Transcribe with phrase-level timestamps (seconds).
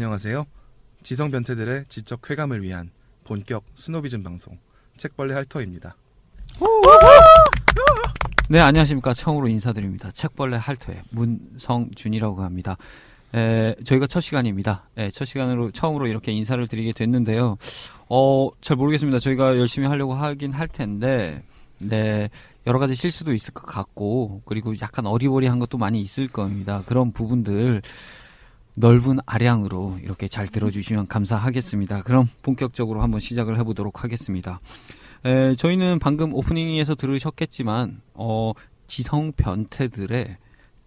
[0.00, 0.46] 안녕하세요.
[1.02, 2.90] 지성 변태들의 지적 쾌감을 위한
[3.24, 4.56] 본격 스노비즘 방송
[4.96, 5.94] 책벌레 할터입니다.
[8.48, 9.12] 네, 안녕하십니까.
[9.12, 10.10] 처음으로 인사드립니다.
[10.10, 12.78] 책벌레 할터의 문성준이라고 합니다.
[13.34, 14.88] 에, 저희가 첫 시간입니다.
[14.96, 17.58] 에, 첫 시간으로 처음으로 이렇게 인사를 드리게 됐는데요.
[18.08, 19.18] 어, 잘 모르겠습니다.
[19.18, 21.42] 저희가 열심히 하려고 하긴 할 텐데,
[21.78, 22.30] 네,
[22.66, 26.82] 여러 가지 실수도 있을 것 같고, 그리고 약간 어리버리한 것도 많이 있을 겁니다.
[26.86, 27.82] 그런 부분들
[28.80, 32.02] 넓은 아량으로 이렇게 잘 들어주시면 감사하겠습니다.
[32.02, 34.60] 그럼 본격적으로 한번 시작을 해보도록 하겠습니다.
[35.24, 38.52] 에, 저희는 방금 오프닝에서 들으셨겠지만, 어,
[38.86, 40.36] 지성 변태들의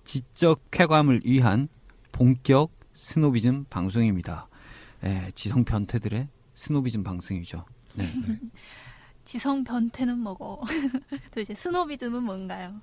[0.04, 1.70] 지적 쾌감을 위한
[2.12, 4.48] 본격 스노비즘 방송입니다.
[5.04, 7.64] 에, 지성 변태들의 스노비즘 방송이죠.
[7.94, 8.06] 네.
[9.24, 10.64] 지성 변태는 뭐고
[11.32, 12.74] 도대체 스노비즘은 뭔가요?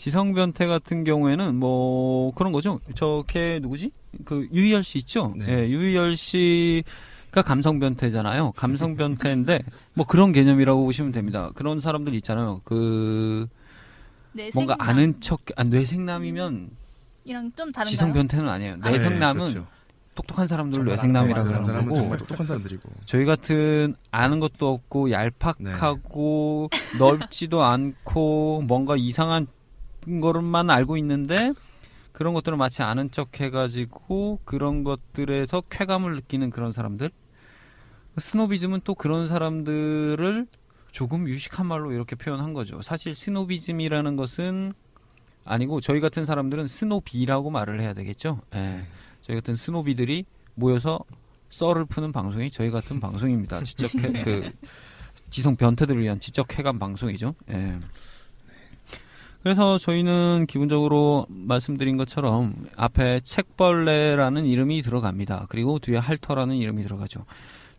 [0.00, 2.80] 지성 변태 같은 경우에는 뭐 그런 거죠.
[2.94, 3.90] 저걔 누구지?
[4.24, 5.34] 그 유희열 씨 있죠?
[5.36, 5.44] 네.
[5.46, 8.52] 예, 유희열 씨가 감성 변태잖아요.
[8.52, 9.60] 감성 변태인데
[9.92, 11.50] 뭐 그런 개념이라고 보시면 됩니다.
[11.54, 12.62] 그런 사람들 있잖아요.
[12.64, 13.46] 그
[14.54, 14.80] 뭔가 뇌생남.
[14.80, 16.70] 아는 척, 아, 뇌생남이면
[17.26, 17.90] 이랑 좀 다른가요?
[17.90, 18.76] 지성 변태는 아니에요.
[18.80, 19.66] 아, 뇌생남은 네, 그렇죠.
[20.14, 24.40] 똑똑한 사람들 정말 뇌생남이라 안 그런 그러는 사람은 거고 정말 똑똑한 사람들이고 저희 같은 아는
[24.40, 29.46] 것도 없고 얄팍하고 넓지도 않고 뭔가 이상한
[30.20, 31.52] 것만 알고 있는데
[32.12, 37.10] 그런 것들을 마치 아는 척 해가지고 그런 것들에서 쾌감을 느끼는 그런 사람들
[38.18, 40.46] 스노비즘은 또 그런 사람들을
[40.90, 44.72] 조금 유식한 말로 이렇게 표현한 거죠 사실 스노비즘이라는 것은
[45.44, 48.84] 아니고 저희 같은 사람들은 snobby라고 말을 해야 되겠죠 예.
[49.22, 50.24] 저희 같은 snobby들이
[50.54, 51.00] 모여서
[51.50, 53.62] 썰을 푸는 방송이 저희 같은 방송입니다.
[53.64, 54.50] 지적 쾌, 그
[55.30, 57.34] 지성 변태들을 위한 지적 쾌감 방송이죠.
[57.50, 57.78] 예.
[59.42, 65.46] 그래서 저희는 기본적으로 말씀드린 것처럼 앞에 책벌레라는 이름이 들어갑니다.
[65.48, 67.24] 그리고 뒤에 할터라는 이름이 들어가죠.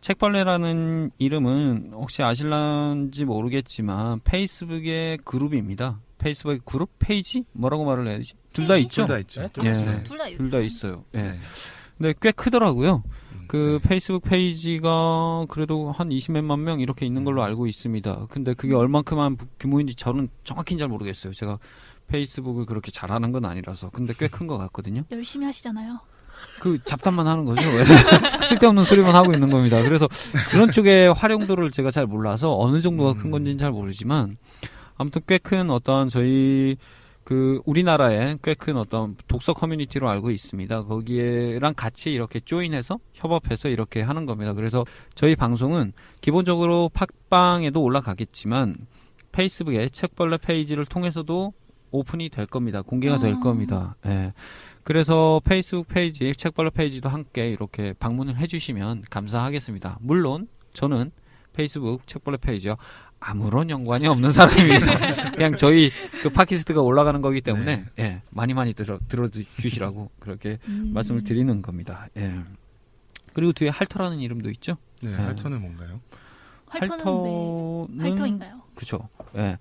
[0.02, 6.00] 책벌레라는 이름은 혹시 아실란지 모르겠지만 페이스북의 그룹입니다.
[6.18, 8.34] 페이스북의 그룹 페이지 뭐라고 말을 해야 되지?
[8.54, 8.86] 둘다 페이지?
[8.88, 9.06] 있죠.
[9.06, 9.42] 둘 다 있죠.
[9.42, 9.72] 네, 둘다 예.
[9.74, 10.04] 있어요.
[10.04, 11.04] 둘다둘다 있어요.
[11.14, 11.22] 예.
[11.22, 11.40] 네.
[12.00, 13.04] 근데 꽤 크더라고요.
[13.52, 13.90] 음, 그 네.
[13.90, 18.28] 페이스북 페이지가 그래도 한 20몇만 명 이렇게 있는 걸로 알고 있습니다.
[18.30, 21.34] 근데 그게 얼만큼한 부- 규모인지 저는 정확히는 잘 모르겠어요.
[21.34, 21.60] 제가
[22.08, 23.90] 페이스북을 그렇게 잘하는 건 아니라서.
[23.90, 25.04] 근데 꽤 큰 것 같거든요.
[25.12, 26.00] 열심히 하시잖아요.
[26.60, 27.68] 그 잡담만 하는 거죠.
[27.70, 27.86] 왜?
[28.50, 29.82] 쓸데없는 소리만 하고 있는 겁니다.
[29.84, 30.08] 그래서
[30.50, 33.32] 그런 쪽의 활용도를 제가 잘 몰라서 어느 정도가 큰 음.
[33.32, 34.38] 건지는 잘 모르지만
[34.98, 36.78] 아무튼 꽤 큰 어떤 저희
[37.32, 40.84] 그 우리나라에 꽤 큰 어떤 독서 커뮤니티로 알고 있습니다.
[40.84, 44.52] 거기에랑 같이 이렇게 조인해서 협업해서 이렇게 하는 겁니다.
[44.52, 44.84] 그래서
[45.16, 48.76] 저희 방송은 기본적으로 팟빵에도 올라가겠지만
[49.32, 51.54] 페이스북에 책벌레 페이지를 통해서도
[51.92, 52.82] 오픈이 될 겁니다.
[52.82, 53.40] 공개가 될 아.
[53.40, 53.96] 겁니다.
[54.08, 54.34] 예.
[54.84, 60.00] 그래서 페이스북 페이지, 책벌레 페이지도 함께 이렇게 방문을 해주시면 감사하겠습니다.
[60.02, 61.12] 물론 저는
[61.54, 62.76] 페이스북 책벌레 페이지와
[63.22, 65.32] 아무런 연관이 없는 사람입니다.
[65.32, 65.92] 그냥 저희
[66.24, 70.92] 그 팟캐스트가 올라가는 거기 때문에 예, 많이 많이 들어 들어 주시라고 그렇게 음.
[70.94, 72.08] 말씀을 드리는 겁니다.
[72.18, 72.36] 예.
[73.34, 74.76] 그리고 뒤에 할터라는 이름도 있죠.
[75.02, 75.16] 네, 네.
[75.16, 76.02] 할터는 뭔가요?
[76.68, 78.62] 할터는 왜 할터인가요?
[78.76, 79.08] 그죠.
[79.38, 79.58] 예.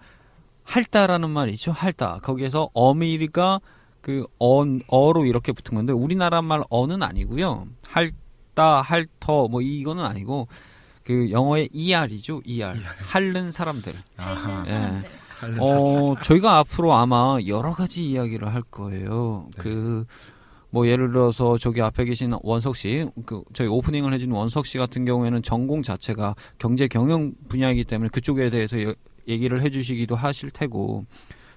[0.64, 1.70] 할다라는 말이 있죠.
[1.70, 2.18] 할다.
[2.22, 3.60] 거기에서 어미가
[4.00, 7.66] 그 어, 어로 이렇게 붙은 건데 우리나라 말 어는 아니고요.
[7.86, 10.48] 할다, 할터 뭐 이거는 아니고
[11.10, 12.40] 그 영어의 ER이죠.
[12.44, 12.76] ER.
[12.76, 12.84] ER.
[13.02, 13.94] 할른 사람들.
[14.16, 14.64] 아하.
[14.64, 15.06] 하는
[15.56, 15.58] 예.
[15.58, 19.48] 어, 저희가 앞으로 아마 여러 가지 이야기를 할 거예요.
[19.56, 19.62] 네.
[19.62, 20.04] 그,
[20.70, 25.04] 뭐, 예를 들어서 저기 앞에 계신 원석 씨, 그, 저희 오프닝을 해준 원석 씨 같은
[25.04, 28.94] 경우에는 전공 자체가 경제 경영 분야이기 때문에 그쪽에 대해서 여-
[29.26, 31.06] 얘기를 해주시기도 하실 테고,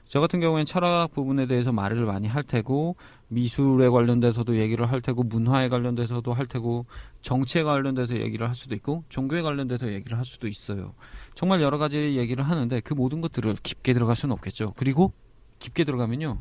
[0.06, 2.96] 저 같은 경우에는 철학 부분에 대해서 말을 많이 할 테고,
[3.30, 6.86] 미술에 관련돼서도 얘기를 할 테고, 문화에 관련돼서도 할 테고,
[7.22, 10.94] 정치에 관련돼서 얘기를 할 수도 있고, 종교에 관련돼서 얘기를 할 수도 있어요.
[11.36, 14.74] 정말 여러 가지 얘기를 하는데 그 모든 것들을 깊게 들어갈 수는 없겠죠.
[14.78, 15.14] 그리고
[15.60, 16.40] 깊게 들어가면요.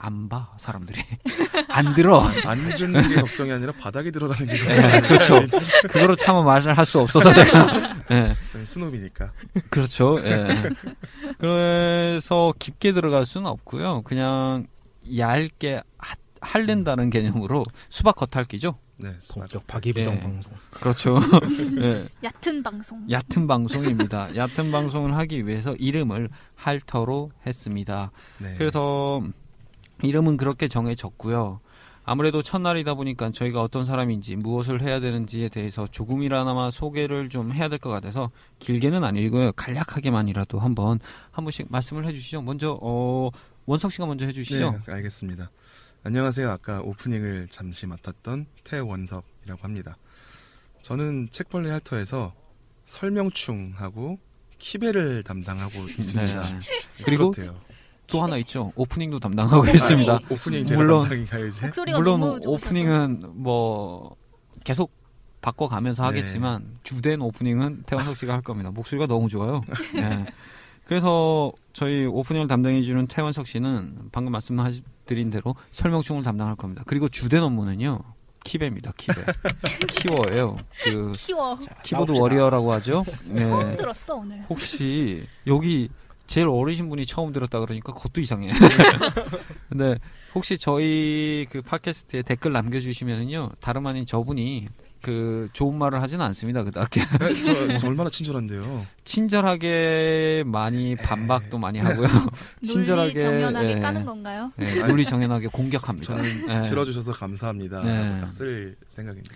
[0.00, 1.02] 안 봐, 사람들이.
[1.68, 2.20] 안 들어.
[2.44, 5.02] 안 듣는 게 걱정이 아니라 바닥에 들어가는 게 네, 걱정이에요.
[5.02, 5.40] 그렇죠.
[5.88, 7.96] 그거로 차마 말을 할 수 없어서 제가.
[8.12, 9.32] 예, 저희 스노비니까.
[9.70, 10.18] 그렇죠.
[10.24, 10.46] 예.
[11.38, 14.02] 그래서 깊게 들어갈 수는 없고요.
[14.02, 14.66] 그냥
[15.16, 18.78] 얇게 하- 할른다는 개념으로 수박 겉핥기죠.
[18.98, 19.40] 네, 수박.
[19.48, 20.20] 본격 박이부정 예.
[20.20, 20.52] 방송.
[20.70, 21.20] 그렇죠.
[21.80, 22.08] 예.
[22.24, 23.06] 얕은 방송.
[23.10, 24.34] 얕은 방송입니다.
[24.36, 28.10] 얕은 방송을 하기 위해서 이름을 할터로 했습니다.
[28.38, 28.54] 네.
[28.58, 29.22] 그래서
[30.02, 31.60] 이름은 그렇게 정해졌고요.
[32.04, 37.78] 아무래도 첫날이다 보니까 저희가 어떤 사람인지 무엇을 해야 되는지에 대해서 조금이라나마 소개를 좀 해야 될
[37.78, 38.30] 것 같아서
[38.60, 39.52] 길게는 아니고요.
[39.52, 41.00] 간략하게만이라도 한번
[41.30, 42.40] 한 번씩 말씀을 해주시죠.
[42.42, 43.30] 먼저 어,
[43.66, 44.70] 원석 씨가 먼저 해주시죠.
[44.86, 45.50] 네, 알겠습니다.
[46.04, 46.48] 안녕하세요.
[46.50, 49.98] 아까 오프닝을 잠시 맡았던 태원섭이라고 합니다.
[50.80, 52.32] 저는 책벌레 할터에서
[52.86, 54.18] 설명충하고
[54.58, 56.42] 키베를 담당하고 있습니다.
[56.42, 56.60] 네.
[57.04, 57.60] 그리고 그렇대요.
[58.10, 58.72] 또 하나 있죠.
[58.74, 59.74] 오프닝도 담당하고 오프닝.
[59.76, 60.12] 있습니다.
[60.12, 61.66] 아, 오프닝 제가 물론- 담당인가요 이제?
[61.66, 62.40] 목소리가 물론.
[62.44, 64.16] 오프닝은 뭐
[64.64, 64.92] 계속
[65.40, 66.06] 바꿔가면서 네.
[66.18, 68.70] 하겠지만 주된 오프닝은 태원석 씨가 할 겁니다.
[68.70, 69.60] 목소리가 너무 좋아요.
[69.94, 70.26] 네.
[70.84, 76.82] 그래서 저희 오프닝을 담당해주는 태원석 씨는 방금 말씀드린 대로 설명충을 담당할 겁니다.
[76.86, 78.00] 그리고 주된 업무는요
[78.44, 78.92] 키베입니다.
[78.96, 79.14] 키베
[80.00, 80.56] 키워예요.
[80.84, 81.58] 그 키워.
[81.82, 82.20] 키보드 싸웁시다.
[82.22, 83.04] warrior라고 하죠.
[83.26, 83.40] 네.
[83.40, 84.42] 처음 들었어 오늘.
[84.48, 85.90] 혹시 여기
[86.28, 88.52] 제일 어리신 분이 처음 들었다 그러니까 그것도 이상해.
[89.68, 89.96] 근데
[90.36, 94.68] 혹시 저희 그 팟캐스트에 댓글 남겨주시면은요 다름 아닌 저분이
[95.02, 98.86] 그 좋은 말을 하진 않습니다 그닥 네, 저, 저 얼마나 친절한데요.
[99.04, 102.08] 친절하게 많이 반박도 많이 하고요.
[102.64, 103.78] 친절하게, 논리 정연하게 예.
[103.78, 104.50] 까는 건가요?
[104.56, 106.14] 네, 논리 정연하게 공격합니다.
[106.14, 106.64] 저는 네.
[106.64, 107.82] 들어주셔서 감사합니다.
[107.82, 108.20] 네.
[108.20, 109.34] 딱쓸 생각입니다.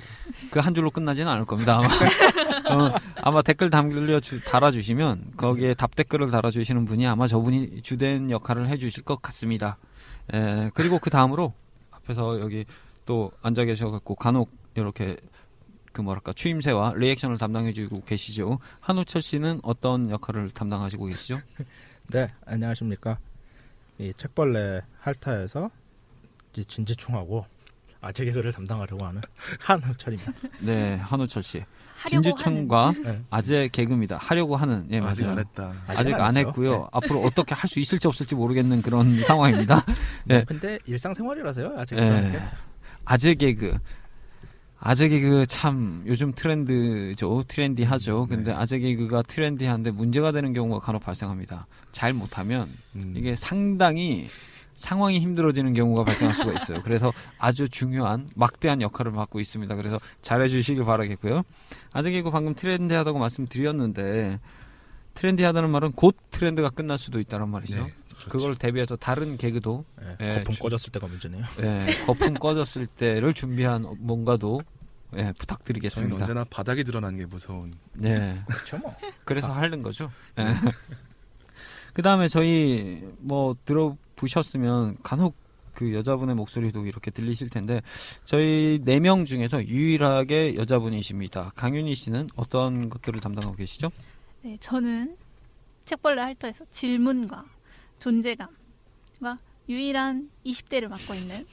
[0.51, 1.79] 그 한 줄로 끝나지는 않을 겁니다.
[1.79, 1.89] 아마,
[2.87, 8.69] 어, 아마 댓글 담겨 주, 달아주시면 거기에 답 댓글을 달아주시는 분이 아마 저분이 주된 역할을
[8.69, 9.77] 해주실 것 같습니다.
[10.33, 11.53] 에, 그리고 그 다음으로
[11.91, 12.65] 앞에서 여기
[13.05, 15.17] 또 앉아 계셔갖고 간혹 이렇게
[15.93, 18.59] 그 뭐랄까 추임새와 리액션을 담당해주고 계시죠.
[18.81, 21.41] 한우철 씨는 어떤 역할을 담당하시고 계시죠?
[22.09, 23.19] 네, 안녕하십니까.
[23.99, 25.71] 이 책벌레 할타에서
[26.67, 27.47] 진지충하고
[28.01, 29.21] 아재 개그를 담당하려고 하는
[29.61, 30.33] 한우철입니다.
[30.61, 31.65] 네, 한우철 씨.
[32.09, 33.23] 진주청과 네.
[33.31, 34.17] 아재 개그입니다.
[34.17, 35.33] 하려고 하는 예 아직 맞아요.
[35.35, 35.73] 안 했다.
[35.87, 36.37] 아직 아직 안 안.
[36.37, 36.73] 했고요.
[36.81, 36.85] 네.
[36.91, 39.85] 앞으로 어떻게 할 수 있을지 없을지 모르겠는 그런 상황입니다.
[40.25, 40.39] 네.
[40.39, 41.77] 뭐 근데 일상생활이라서요.
[41.93, 42.31] 예.
[42.33, 42.43] 게.
[43.05, 43.79] 아재 개그.
[44.85, 47.45] 아재 개그 참 요즘 트렌드죠.
[47.47, 48.27] 트렌디하죠.
[48.29, 48.37] 네.
[48.37, 51.67] 근데 아재 개그가 트렌디한데 문제가 되는 경우가 간혹 발생합니다.
[51.93, 53.15] 잘 못하면 음.
[53.17, 54.29] 이게 상당히
[54.75, 56.83] 상황이 힘들어지는 경우가 발생할 수가 있어요.
[56.83, 59.73] 그래서 아주 중요한 막대한 역할을 맡고 있습니다.
[59.77, 61.45] 그래서 잘해 주시길 바라겠고요.
[61.93, 64.41] 아재 개그 방금 트렌디하다고 말씀드렸는데
[65.15, 67.85] 트렌디하다는 말은 곧 트렌드가 끝날 수도 있다는 말이죠.
[67.85, 67.93] 네,
[68.29, 68.39] 그렇죠.
[68.39, 71.45] 그걸 대비해서 다른 개그도 예, 예, 거품 주- 꺼졌을 때가 문제네요.
[71.63, 74.63] 예, 거품 꺼졌을 때를 준비한 뭔가도
[75.17, 76.17] 예, 부탁드리겠습니다.
[76.21, 77.73] 언제나 바닥이 드러나는 게 무서운.
[77.95, 78.15] 네,
[78.47, 78.95] 그렇죠 뭐.
[79.25, 80.11] 그래서 하는 거죠.
[80.39, 80.45] 예.
[81.93, 85.37] 그 다음에 저희 뭐 들어보셨으면 간혹
[85.75, 87.81] 그 여자분의 목소리도 이렇게 들리실 텐데
[88.25, 91.53] 저희 네 명 중에서 유일하게 여자분이십니다.
[91.57, 93.91] 강윤희 씨는 어떤 것들을 담당하고 계시죠?
[94.43, 95.17] 네, 저는
[95.87, 97.45] 책벌레 할터에서 질문과
[98.03, 99.37] 존재감과
[99.69, 101.47] 유일한 20대를 맡고 있는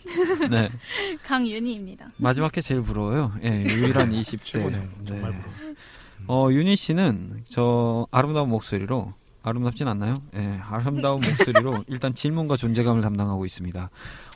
[0.50, 0.70] 네,
[1.24, 2.10] 강윤희입니다.
[2.18, 3.34] 마지막 게 제일 부러워요.
[3.44, 4.44] 예, 유일한 20대.
[4.44, 4.90] 최고네요.
[5.06, 5.38] 정말 네.
[5.42, 6.48] 부러워.
[6.48, 9.14] 어, 윤희 씨는 저 아름다운 목소리로
[9.44, 10.16] 아름답진 않나요?
[10.36, 13.90] 예, 아름다운 목소리로 일단 질문과 존재감을 담당하고 있습니다.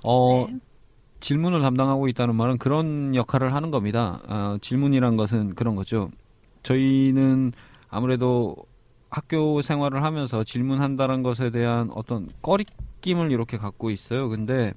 [0.06, 0.60] 어, 네.
[1.20, 4.22] 질문을 담당하고 있다는 말은 그런 역할을 하는 겁니다.
[4.28, 6.12] 어, 질문이란 것은 그런 거죠.
[6.62, 7.54] 저희는
[7.90, 8.56] 아무래도
[9.18, 14.28] 학교 생활을 하면서 질문한다는 것에 대한 어떤 꺼리낌을 이렇게 갖고 있어요.
[14.28, 14.74] 근데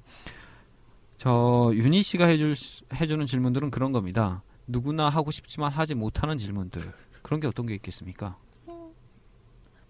[1.17, 4.43] 저 윤희 씨가 해줄 수- 해주는 질문들은 그런 겁니다.
[4.67, 8.37] 누구나 하고 싶지만 하지 못하는 질문들 그런 게 어떤 게 있겠습니까?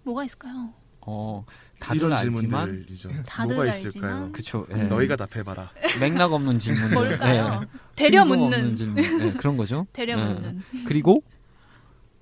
[0.04, 0.74] 뭐가 있을까요?
[1.01, 1.46] 어
[1.82, 3.10] 다들 이런 알지만 질문들이죠.
[3.25, 4.32] 다들 뭐가 알지만 있을까요?
[4.32, 4.84] 그쵸 예.
[4.84, 5.72] 너희가 답해봐라.
[6.00, 7.66] 맥락 없는 질문 뭘까요?
[7.98, 9.86] 되려 묻는, 질문 예, 그런 거죠.
[9.98, 10.16] 예.
[10.16, 10.62] 묻는.
[10.86, 11.22] 그리고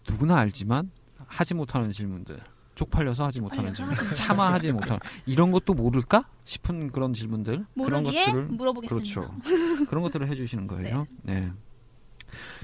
[0.10, 0.90] 누구나 알지만
[1.36, 2.40] 하지 못하는 질문들
[2.76, 8.46] 쪽팔려서 하지 못하는 질문 차마 하지 못하는 이런 것도 모를까 싶은 그런 질문들 그런 것들을
[8.46, 9.22] 물어보겠습니다.
[9.22, 9.86] 그렇죠.
[9.88, 11.08] 그런 것들을 해주시는 거예요.
[11.24, 11.52] 네.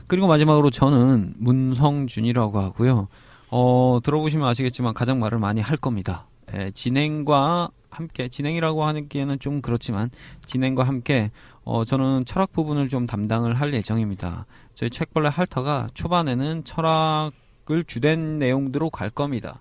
[0.08, 3.08] 그리고 마지막으로 저는 문성준이라고 하고요.
[3.50, 6.28] 어, 들어보시면 아시겠지만 가장 말을 많이 할 겁니다.
[6.54, 10.10] 예, 진행과 함께 진행이라고 하기에는 좀 그렇지만
[10.46, 11.32] 진행과 함께
[11.63, 14.46] 어, 저는 철학 부분을 좀 담당을 할 예정입니다.
[14.74, 17.32] 저희 책벌레 할터가 초반에는 철학
[17.70, 19.60] 을 주된 내용대로 갈 겁니다.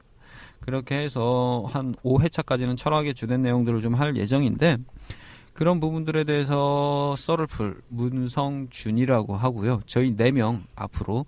[0.60, 4.78] 그렇게 해서 한 5회차까지는 철학의 주된 내용들을 좀 할 예정인데
[5.52, 9.80] 그런 부분들에 대해서 썰을 풀 문성준이라고 하고요.
[9.86, 11.26] 저희 네명 앞으로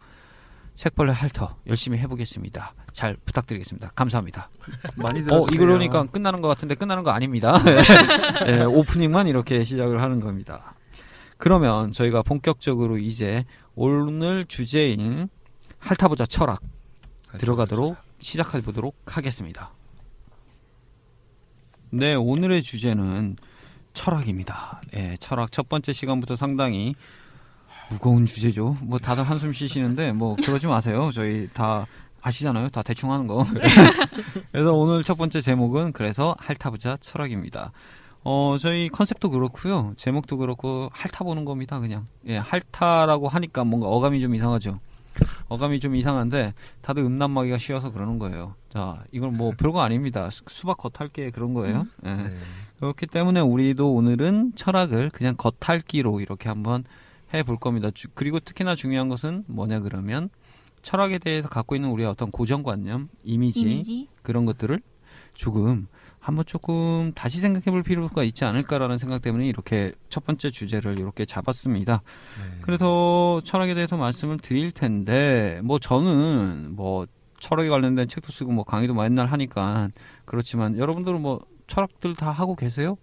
[0.74, 2.74] 책벌레 할터 열심히 해보겠습니다.
[2.92, 3.90] 잘 부탁드리겠습니다.
[3.94, 4.48] 감사합니다.
[4.96, 5.62] 많이 어, 들어주세요.
[5.62, 7.62] 이러니까 끝나는 것 같은데 끝나는 거 아닙니다.
[8.48, 10.74] 예, 오프닝만 이렇게 시작을 하는 겁니다.
[11.36, 15.28] 그러면 저희가 본격적으로 이제 오늘 주제인
[15.82, 16.60] 핥아보자 철학
[17.38, 19.70] 들어가도록 시작해 보도록 하겠습니다.
[21.90, 23.36] 네, 오늘의 주제는
[23.92, 24.80] 철학입니다.
[24.94, 26.94] 예, 철학 첫 번째 시간부터 상당히
[27.90, 28.76] 무거운 주제죠.
[28.80, 31.10] 뭐 다들 한숨 쉬시는데 뭐 그러지 마세요.
[31.12, 31.86] 저희 다
[32.22, 32.68] 아시잖아요.
[32.68, 33.44] 다 대충 하는 거.
[34.52, 37.72] 그래서 오늘 첫 번째 제목은 그래서 핥아보자 철학입니다.
[38.24, 39.94] 어, 저희 컨셉도 그렇고요.
[39.96, 42.06] 제목도 그렇고 핥아 보는 겁니다, 그냥.
[42.28, 44.78] 예, 핥아라고 하니까 뭔가 어감이 좀 이상하죠.
[45.52, 48.54] 어감이 좀 이상한데 다들 음란마귀가 쉬워서 그러는 거예요.
[48.72, 50.30] 자, 이건 뭐 별거 아닙니다.
[50.30, 51.86] 수- 수박 겉핥기 그런 거예요.
[52.06, 52.14] 예.
[52.14, 52.36] 네.
[52.78, 56.84] 그렇기 때문에 우리도 오늘은 철학을 그냥 겉핥기로 이렇게 한번
[57.34, 57.90] 해볼 겁니다.
[57.92, 60.30] 주- 그리고 특히나 중요한 것은 뭐냐 그러면
[60.82, 64.08] 철학에 대해서 갖고 있는 우리의 어떤 고정관념, 이미지, 이미지.
[64.22, 64.80] 그런 것들을
[65.34, 65.86] 조금
[66.22, 71.24] 한번 조금 다시 생각해 볼 필요가 있지 않을까라는 생각 때문에 이렇게 첫 번째 주제를 이렇게
[71.24, 72.02] 잡았습니다.
[72.38, 72.60] 네.
[72.62, 77.06] 그래서 철학에 대해서 말씀을 드릴 텐데 뭐 저는 뭐
[77.40, 79.88] 철학에 관련된 책도 쓰고 뭐 강의도 맨날 하니까
[80.24, 82.96] 그렇지만 여러분들은 뭐 철학들 다 하고 계세요?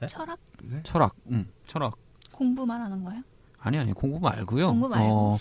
[0.00, 0.06] 네?
[0.06, 0.80] 철학 네?
[0.82, 1.96] 철학, 음, 철학.
[2.32, 3.22] 공부 말하는 거예요?
[3.58, 4.68] 아니 아니 공부 말고요.
[4.68, 5.04] 공부 말고.
[5.06, 5.38] 어,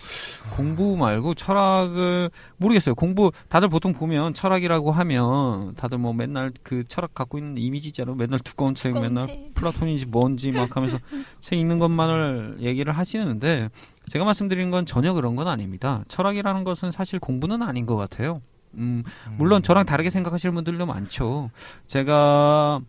[0.55, 2.95] 공부 말고 철학을 모르겠어요.
[2.95, 8.15] 공부 다들 보통 보면 철학이라고 하면 다들 뭐 맨날 그 철학 갖고 있는 이미지 있잖아요.
[8.15, 9.53] 맨날 두꺼운 책, 두꺼운 맨날 책.
[9.53, 10.97] 플라톤인지 뭔지 막 하면서
[11.41, 13.69] 책 읽는 것만을 얘기를 하시는데
[14.09, 16.03] 제가 말씀드리는 건 전혀 그런 건 아닙니다.
[16.07, 18.41] 철학이라는 것은 사실 공부는 아닌 것 같아요.
[18.77, 19.03] 음,
[19.37, 21.49] 물론 저랑 다르게 생각하시는 분들도 많죠.
[21.87, 22.81] 제가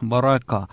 [0.00, 0.66] 뭐랄까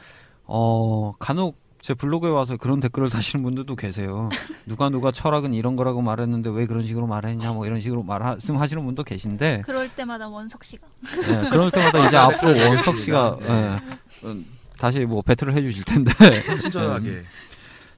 [0.46, 4.30] 어 간혹 제 블로그에 와서 그런 댓글을 다시는 분들도 계세요.
[4.66, 9.04] 누가 누가 철학은 이런 거라고 말했는데 왜 그런 식으로 말했냐 뭐 이런 식으로 말씀하시는 분도
[9.04, 10.88] 계신데 그럴 때마다 원석 씨가
[11.30, 13.48] 예, 그럴 때마다 이제 앞으로 네, 원석 씨가 네.
[13.50, 14.46] 예, 음,
[14.78, 16.12] 다시 뭐 배틀을 해주실 텐데
[16.60, 17.24] 친절하게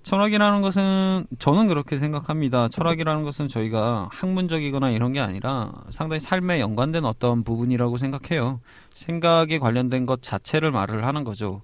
[0.04, 2.68] 철학이라는 것은 저는 그렇게 생각합니다.
[2.68, 8.60] 철학이라는 것은 저희가 학문적이거나 이런 게 아니라 상당히 삶에 연관된 어떤 부분이라고 생각해요.
[8.94, 11.62] 생각에 관련된 것 자체를 말을 하는 거죠.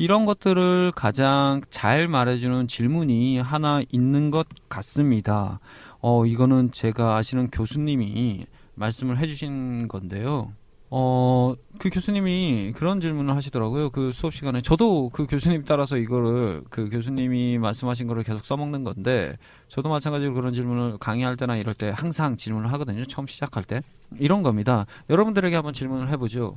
[0.00, 5.60] 이런 것들을 가장 잘 말해주는 질문이 하나 있는 것 같습니다.
[6.00, 10.54] 어, 이거는 제가 아시는 교수님이 말씀을 해주신 건데요.
[10.88, 13.90] 어, 그 교수님이 그런 질문을 하시더라고요.
[13.90, 14.62] 그 수업 시간에.
[14.62, 19.36] 저도 그 교수님 따라서 이거를, 그 교수님이 말씀하신 거를 계속 써먹는 건데,
[19.68, 23.04] 저도 마찬가지로 그런 질문을 강의할 때나 이럴 때 항상 질문을 하거든요.
[23.04, 23.82] 처음 시작할 때.
[24.18, 24.86] 이런 겁니다.
[25.10, 26.54] 여러분들에게 한번 질문을 해보죠.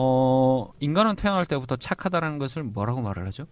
[0.00, 3.46] 어, 인간은 태어날 때부터 착하다는 것을 뭐라고 말을 하죠?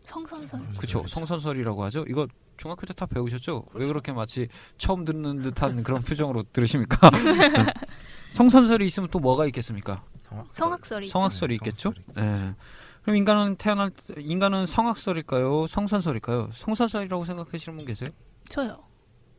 [0.00, 0.60] 성선설.
[0.78, 1.04] 그쵸.
[1.06, 2.06] 성선설이라고 하죠.
[2.08, 2.26] 이거
[2.56, 3.66] 중학교 때 다 배우셨죠?
[3.74, 4.48] 왜 그렇게 마치
[4.78, 7.10] 처음 듣는 듯한 그런 표정으로 들으십니까?
[8.32, 10.02] 성선설이 있으면 또 뭐가 있겠습니까?
[10.18, 10.46] 성악.
[10.50, 11.08] 성악설이.
[11.08, 11.92] 성악설이 네, 있겠죠?
[12.14, 12.54] 성악설이 예.
[13.02, 15.66] 그럼 인간은 태어날 때, 인간은 성악설일까요?
[15.66, 16.50] 성선설일까요?
[16.54, 18.08] 성선설이라고 생각하시는 분 계세요?
[18.48, 18.78] 저요.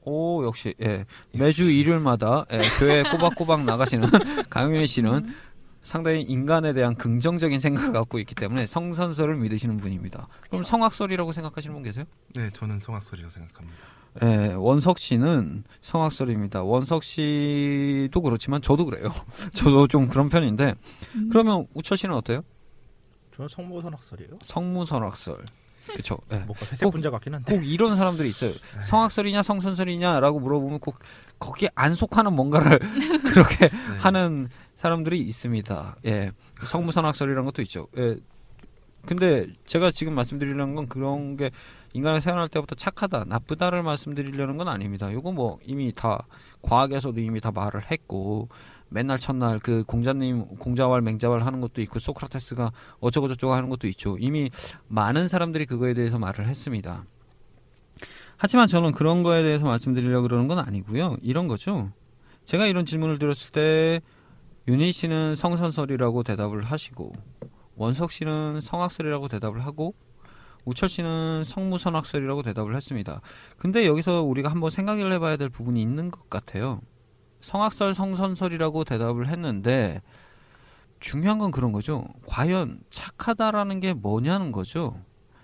[0.03, 1.05] 오 역시 예.
[1.33, 4.07] 매주 일요일마다 예, 교회 꼬박꼬박 나가시는
[4.51, 5.35] 강윤희 씨는 음.
[5.85, 10.27] 상당히 인간에 대한 긍정적인 생각을 갖고 있기 때문에 성선설을 믿으시는 분입니다.
[10.41, 10.63] 그럼 그쵸.
[10.63, 12.05] 성악설이라고 생각하시는 분 계세요?
[12.33, 13.77] 네 저는 성악설이라고 생각합니다.
[14.23, 16.63] 예, 원석 씨는 성악설입니다.
[16.63, 19.09] 원석 씨도 그렇지만 저도 그래요.
[19.53, 20.73] 저도 좀 그런 편인데
[21.15, 21.29] 음.
[21.31, 22.41] 그러면 우철 씨는 어때요?
[23.35, 24.39] 저는 성모선악설이에요.
[24.41, 25.45] 성무선악설.
[25.93, 26.17] 그쵸.
[26.31, 26.37] 예.
[26.37, 27.55] 뭔가 회색 분자 같긴 한데.
[27.55, 28.51] 꼭 이런 사람들이 있어요.
[28.81, 30.97] 성악설이냐 성선설이냐라고 물어보면 꼭
[31.37, 32.79] 거기에 안 속하는 뭔가를
[33.21, 33.97] 그렇게 네.
[33.99, 34.49] 하는
[34.85, 35.95] 사람들이 있습니다.
[36.05, 36.31] 예.
[36.61, 37.87] 성무선악설이라는 것도 있죠.
[37.97, 38.17] 예.
[39.07, 41.49] 근데 제가 지금 말씀드리려는 건 그런 게
[41.93, 45.09] 인간이 태어날 때부터 착하다, 나쁘다를 말씀드리려는 건 아닙니다.
[45.09, 46.27] 이거 뭐 이미 다
[46.61, 48.47] 과학에서도 이미 다 말을 했고
[48.89, 54.17] 맨날 첫날 그 공자님 공자왈 맹자왈 하는 것도 있고 소크라테스가 어쩌고 저쩌고 하는 것도 있죠.
[54.19, 54.51] 이미
[54.87, 57.05] 많은 사람들이 그거에 대해서 말을 했습니다.
[58.37, 61.17] 하지만 저는 그런 거에 대해서 말씀드리려고 그러는 건 아니고요.
[61.23, 61.91] 이런 거죠.
[62.43, 64.01] 제가 이런 질문을 드렸을 때
[64.67, 67.13] 윤희 씨는 성선설이라고 대답을 하시고
[67.75, 69.93] 원석 씨는 성악설이라고 대답을 하고
[70.65, 73.21] 우철 씨는 성무선악설이라고 대답을 했습니다.
[73.57, 76.81] 근데 여기서 우리가 한번 생각을 해봐야 될 부분이 있는 것 같아요.
[77.41, 80.01] 성악설, 성선설이라고 대답을 했는데
[80.99, 82.07] 중요한 건 그런 거죠.
[82.27, 84.99] 과연 착하다라는 게 뭐냐는 거죠.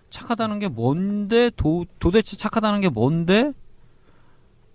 [0.09, 3.53] 착하다는 게 뭔데 도, 도대체 착하다는 게 뭔데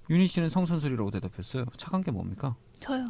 [0.09, 1.65] 윤희 씨는 성선설이라고 대답했어요.
[1.77, 2.55] 착한 게 뭡니까?
[2.79, 3.07] 저요.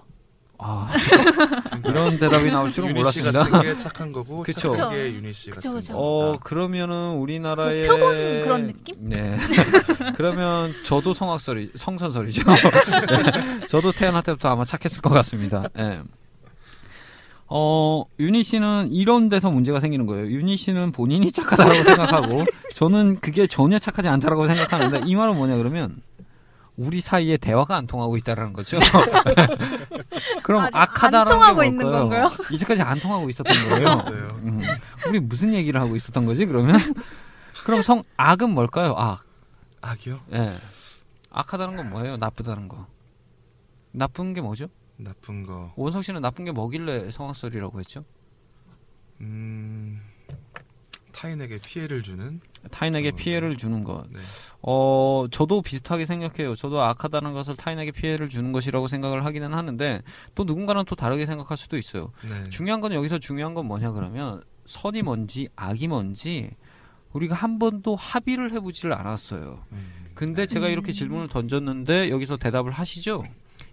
[0.58, 0.90] 아
[1.84, 3.50] 이런 대답이 나올 줄은 유니 씨 몰랐습니다.
[3.50, 4.70] 같은 게 착한 거고 그쵸.
[4.70, 5.92] 착한 게 유니 씨 그쵸, 같은 그쵸.
[5.92, 5.98] 거.
[5.98, 8.94] 어 그러면은 우리나라의 뭐 표본 그런 느낌?
[9.00, 9.36] 네.
[10.16, 12.42] 그러면 저도 성악설이 성선설이죠.
[12.50, 13.66] 네.
[13.66, 15.64] 저도 태어날 때부터 아마 착했을 것 같습니다.
[15.78, 16.00] 예.
[17.48, 20.26] 어 윤희 씨는 이런 데서 문제가 생기는 거예요.
[20.26, 22.44] 윤희 씨는 본인이 착하다고 생각하고
[22.74, 25.96] 저는 그게 전혀 착하지 않다라고 생각하는데 이 말은 뭐냐 그러면
[26.76, 28.78] 우리 사이에 대화가 안 통하고 있다라는 거죠.
[30.42, 31.90] 그럼 아직 안 악하다라는 통하고 게 있는?
[31.90, 32.30] 건가요?
[32.52, 33.88] 이제까지 안 통하고 있었던 거예요.
[34.42, 34.60] 음,
[35.08, 36.78] 우리 무슨 얘기를 하고 있었던 거지 그러면?
[37.64, 38.94] 그럼 성 악은 뭘까요?
[38.96, 39.24] 악.
[39.80, 40.20] 악이요?
[40.34, 40.58] 예.
[41.30, 42.16] 악하다는 건 뭐예요?
[42.18, 42.86] 나쁘다는 거.
[43.92, 44.68] 나쁜 게 뭐죠?
[44.98, 45.72] 나쁜 거.
[45.76, 48.02] 원석 씨는 나쁜 게 뭐길래 성악설이라고 했죠?
[49.20, 50.02] 음
[51.12, 52.40] 타인에게 피해를 주는
[52.70, 54.04] 타인에게 어, 피해를 주는 것.
[54.10, 54.18] 네.
[54.62, 56.54] 어, 저도 비슷하게 생각해요.
[56.54, 60.02] 저도 악하다는 것을 타인에게 피해를 주는 것이라고 생각을 하기는 하는데
[60.34, 62.12] 또 누군가는 또 다르게 생각할 수도 있어요.
[62.22, 62.48] 네.
[62.50, 66.50] 중요한 건 여기서 중요한 건 뭐냐 그러면 선이 뭔지 악이 뭔지
[67.12, 69.62] 우리가 한 번도 합의를 해보지를 않았어요.
[69.72, 73.22] 음, 근데 제가 이렇게 질문을 던졌는데 여기서 대답을 하시죠.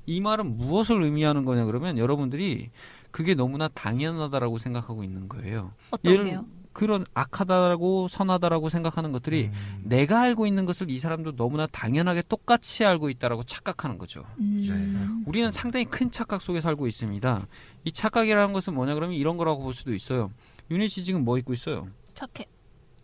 [0.05, 2.69] 이 말은 무엇을 의미하는 거냐 그러면 여러분들이
[3.11, 5.73] 그게 너무나 당연하다라고 생각하고 있는 거예요.
[5.91, 6.45] 어떤 예를 게요?
[6.73, 12.83] 그런 악하다라고 선하다라고 생각하는 것들이 음, 내가 알고 있는 것을 이 사람도 너무나 당연하게 똑같이
[12.83, 14.25] 알고 있다라고 착각하는 거죠.
[14.39, 15.23] 음.
[15.25, 17.47] 우리는 상당히 큰 착각 속에 살고 있습니다.
[17.85, 20.31] 이 착각이라는 것은 뭐냐 그러면 이런 거라고 볼 수도 있어요.
[20.71, 21.87] 윤희 씨 지금 뭐 입고 있어요?
[22.13, 22.47] 착해.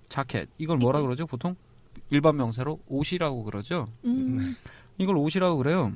[0.08, 0.50] 자켓.
[0.58, 1.28] 이걸 뭐라 그러죠?
[1.28, 1.56] 보통
[2.10, 3.88] 일반 명사로 옷이라고 그러죠.
[4.06, 4.56] 음.
[4.98, 5.94] 이걸 옷이라고 그래요.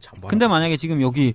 [0.00, 0.30] 장발.
[0.30, 1.34] 근데 만약에 지금 여기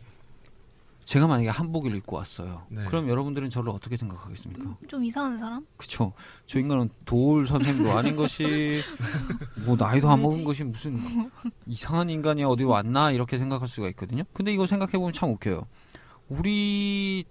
[1.08, 2.64] 제가 만약에 한복을 입고 왔어요.
[2.68, 2.84] 네.
[2.84, 4.76] 그럼 여러분들은 저를 어떻게 생각하겠습니까?
[4.90, 5.66] 좀 이상한 사람?
[5.78, 6.12] 그쵸.
[6.48, 8.82] 저 인간은 도울 선생도 아닌 것이,
[9.66, 10.44] 뭐, 나이도 안 먹은?
[10.44, 11.00] 것이 무슨
[11.66, 14.24] 이상한 인간이 어디 왔나, 이렇게 생각할 수가 있거든요.
[14.34, 15.66] 근데 이거 생각해 보면 참 웃겨요.
[16.28, 17.24] 우리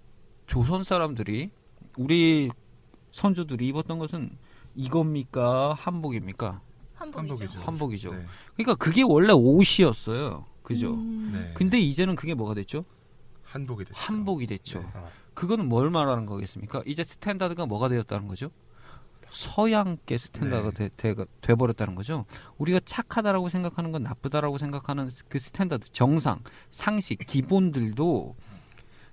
[0.47, 1.51] 조선 사람들이,
[1.99, 2.49] 우리
[3.11, 4.39] 선조들이 입었던 것은
[4.73, 5.75] 이겁니까?
[5.75, 6.61] 한복입니까?
[6.95, 7.29] 한복이죠.
[7.29, 7.59] 한복이죠.
[7.59, 8.09] 한복이죠.
[8.15, 8.21] 네.
[8.55, 10.45] 그러니까 그게 원래 옷이었어요.
[10.63, 10.95] 그죠?
[10.95, 11.29] 음.
[11.31, 11.51] 네.
[11.53, 12.83] 근데 이제는 그게 뭐가 됐죠?
[13.57, 13.99] 한복이 됐죠.
[13.99, 14.79] 한복이 됐죠.
[14.79, 14.87] 네.
[14.93, 15.09] 어.
[15.33, 16.83] 그거는 뭘 말하는 거겠습니까?
[16.85, 18.49] 이제 standard가 뭐가 되었다는 거죠?
[19.29, 20.89] 서양계 standard가 네.
[20.89, 22.25] 돼, 돼, 돼버렸다는 거죠.
[22.57, 28.35] 우리가 착하다라고 생각하는 건 나쁘다라고 생각하는 그 standard, 정상, 상식, 기본들도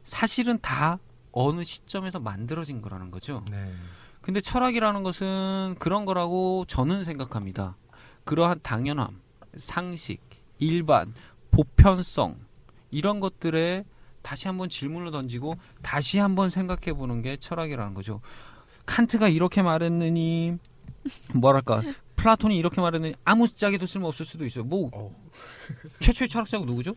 [0.02, 0.98] 사실은 다
[1.32, 3.44] 어느 시점에서 만들어진 거라는 거죠.
[3.50, 3.72] 네.
[4.20, 7.76] 근데 철학이라는 것은 그런 거라고 저는 생각합니다.
[8.24, 9.20] 그러한 당연함,
[9.56, 10.22] 상식,
[10.58, 11.12] 일반,
[11.50, 12.38] 보편성
[12.90, 13.84] 이런 것들에
[14.24, 18.22] 다시 한번 질문을 던지고 다시 한번 생각해 보는 게 철학이라는 거죠.
[18.86, 20.56] 칸트가 이렇게 말했느니
[21.34, 21.82] 뭐랄까
[22.16, 24.64] 플라톤이 이렇게 말했느니 아무 짝에도 쓸모 없을 수도 있어요.
[24.64, 25.14] 뭐 어.
[26.00, 26.94] 최초의 철학자가 누구죠?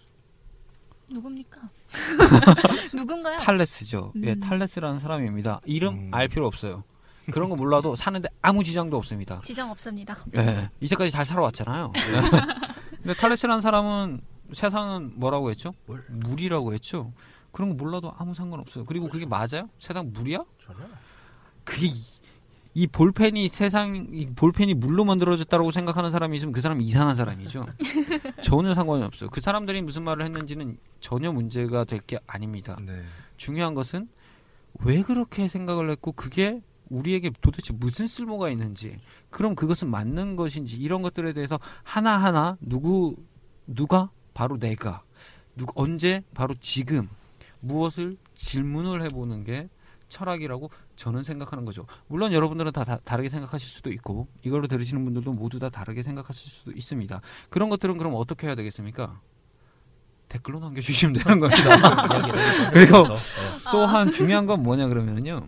[1.11, 1.69] 누굽니까?
[2.95, 3.37] 누군가요?
[3.39, 4.13] 탈레스죠.
[4.23, 4.39] 예, 음.
[4.39, 5.59] 탈레스라는 사람입니다.
[5.65, 6.09] 이름 음.
[6.13, 6.85] 알 필요 없어요.
[7.29, 9.41] 그런 거 몰라도 사는데 아무 지장도 없습니다.
[9.43, 10.17] 지장 없습니다.
[10.37, 11.91] 예, 이제까지 잘 살아왔잖아요.
[11.97, 12.21] 예.
[13.03, 14.21] 근데 탈레스라는 사람은
[14.53, 15.73] 세상은 뭐라고 했죠?
[15.85, 16.03] 물.
[16.09, 17.13] 물이라고 했죠.
[17.51, 18.83] 그런 거 몰라도 아무 상관없어요.
[18.85, 19.69] 그리고 그게 맞아요?
[19.77, 20.39] 세상 물이야?
[20.59, 20.79] 전혀.
[21.63, 22.03] 그게 이,
[22.73, 27.61] 이 볼펜이 세상 이 볼펜이 물로 만들어졌다고 생각하는 사람이 있으면 그 사람은 이상한 사람이죠.
[28.43, 29.29] 전혀 상관이 없어요.
[29.31, 32.77] 그 사람들이 무슨 말을 했는지는 전혀 문제가 될 게 아닙니다.
[32.85, 33.01] 네.
[33.37, 34.07] 중요한 것은
[34.81, 38.97] 왜 그렇게 생각을 했고 그게 우리에게 도대체 무슨 쓸모가 있는지
[39.29, 43.15] 그럼 그것은 맞는 것인지 이런 것들에 대해서 하나하나 누구
[43.65, 45.01] 누가 바로 내가
[45.55, 47.09] 누 언제 바로 지금
[47.59, 49.67] 무엇을 질문을 해보는 게
[50.09, 51.87] 철학이라고 저는 생각하는 거죠.
[52.07, 56.51] 물론 여러분들은 다, 다 다르게 생각하실 수도 있고 이걸로 들으시는 분들도 모두 다 다르게 생각하실
[56.51, 57.19] 수도 있습니다.
[57.49, 59.19] 그런 것들은 그럼 어떻게 해야 되겠습니까?
[60.29, 62.07] 댓글로 남겨주시면 되는 겁니다.
[62.71, 62.97] 그리고.
[62.97, 63.71] 예.
[63.71, 65.47] 또한 중요한 건 뭐냐 그러면요.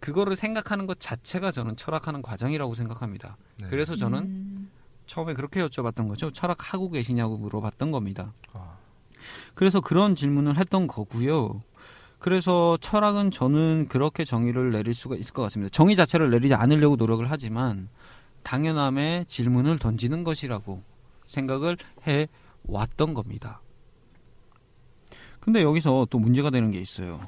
[0.00, 3.36] 그거를 생각하는 것 자체가 저는 철학하는 과정이라고 생각합니다.
[3.60, 3.66] 네.
[3.68, 4.53] 그래서 저는 음.
[5.06, 6.30] 처음에 그렇게 여쭤봤던 거죠.
[6.30, 8.32] 철학하고 계시냐고 물어봤던 겁니다.
[8.52, 8.76] 아.
[9.54, 11.60] 그래서 그런 질문을 했던 거고요.
[12.18, 15.70] 그래서 철학은 저는 그렇게 정의를 내릴 수가 있을 것 같습니다.
[15.70, 17.88] 정의 자체를 내리지 않으려고 노력을 하지만
[18.42, 20.78] 당연함에 질문을 던지는 것이라고
[21.26, 22.28] 생각을 해
[22.66, 23.60] 왔던 겁니다.
[25.40, 27.20] 근데 여기서 또 문제가 되는 게 있어요.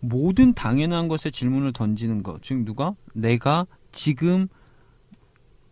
[0.00, 4.48] 모든 당연한 것에 질문을 던지는 것, 즉 누가 내가 지금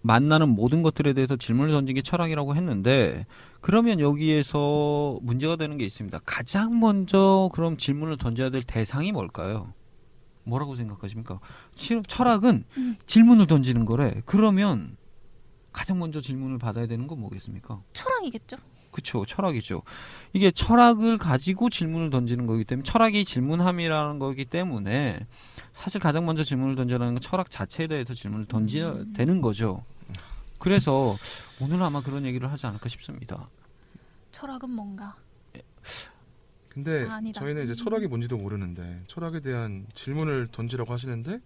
[0.02, 3.26] 만나는 모든 것들에 대해서 질문을 던진 게 철학이라고 했는데
[3.60, 6.20] 그러면 여기에서 문제가 되는 게 있습니다.
[6.24, 9.74] 가장 먼저 그럼 질문을 던져야 될 대상이 뭘까요?
[10.44, 11.38] 뭐라고 생각하십니까?
[11.76, 12.96] 실- 철학은 음.
[13.06, 14.22] 질문을 던지는 거래.
[14.24, 14.96] 그러면
[15.72, 17.82] 가장 먼저 질문을 받아야 되는 건 뭐겠습니까?
[17.92, 18.56] 철학이겠죠.
[18.90, 19.82] 그쵸 철학이죠.
[20.32, 25.26] 이게 철학을 가지고 질문을 던지는 거기 때문에 철학이 질문함이라는 거기 때문에
[25.72, 29.12] 사실 가장 먼저 질문을 던져라는 건 철학 자체에 대해서 질문을 던져야 음.
[29.14, 29.84] 되는 거죠.
[30.58, 31.16] 그래서
[31.60, 33.48] 오늘 아마 그런 얘기를 하지 않을까 싶습니다.
[34.32, 35.16] 철학은 뭔가.
[36.68, 37.20] 근데 아.
[37.34, 37.76] 저희는 이제 음.
[37.76, 41.40] 철학이 뭔지도 모르는데 철학에 대한 질문을 던지라고 하시는데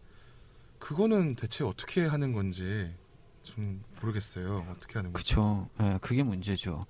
[0.79, 2.93] 그거는 대체 어떻게 하는 건지
[3.43, 4.67] 좀 모르겠어요.
[4.71, 5.35] 어떻게 하는 건지.
[5.35, 5.69] 그쵸.
[5.81, 6.81] 예, 그게 문제죠.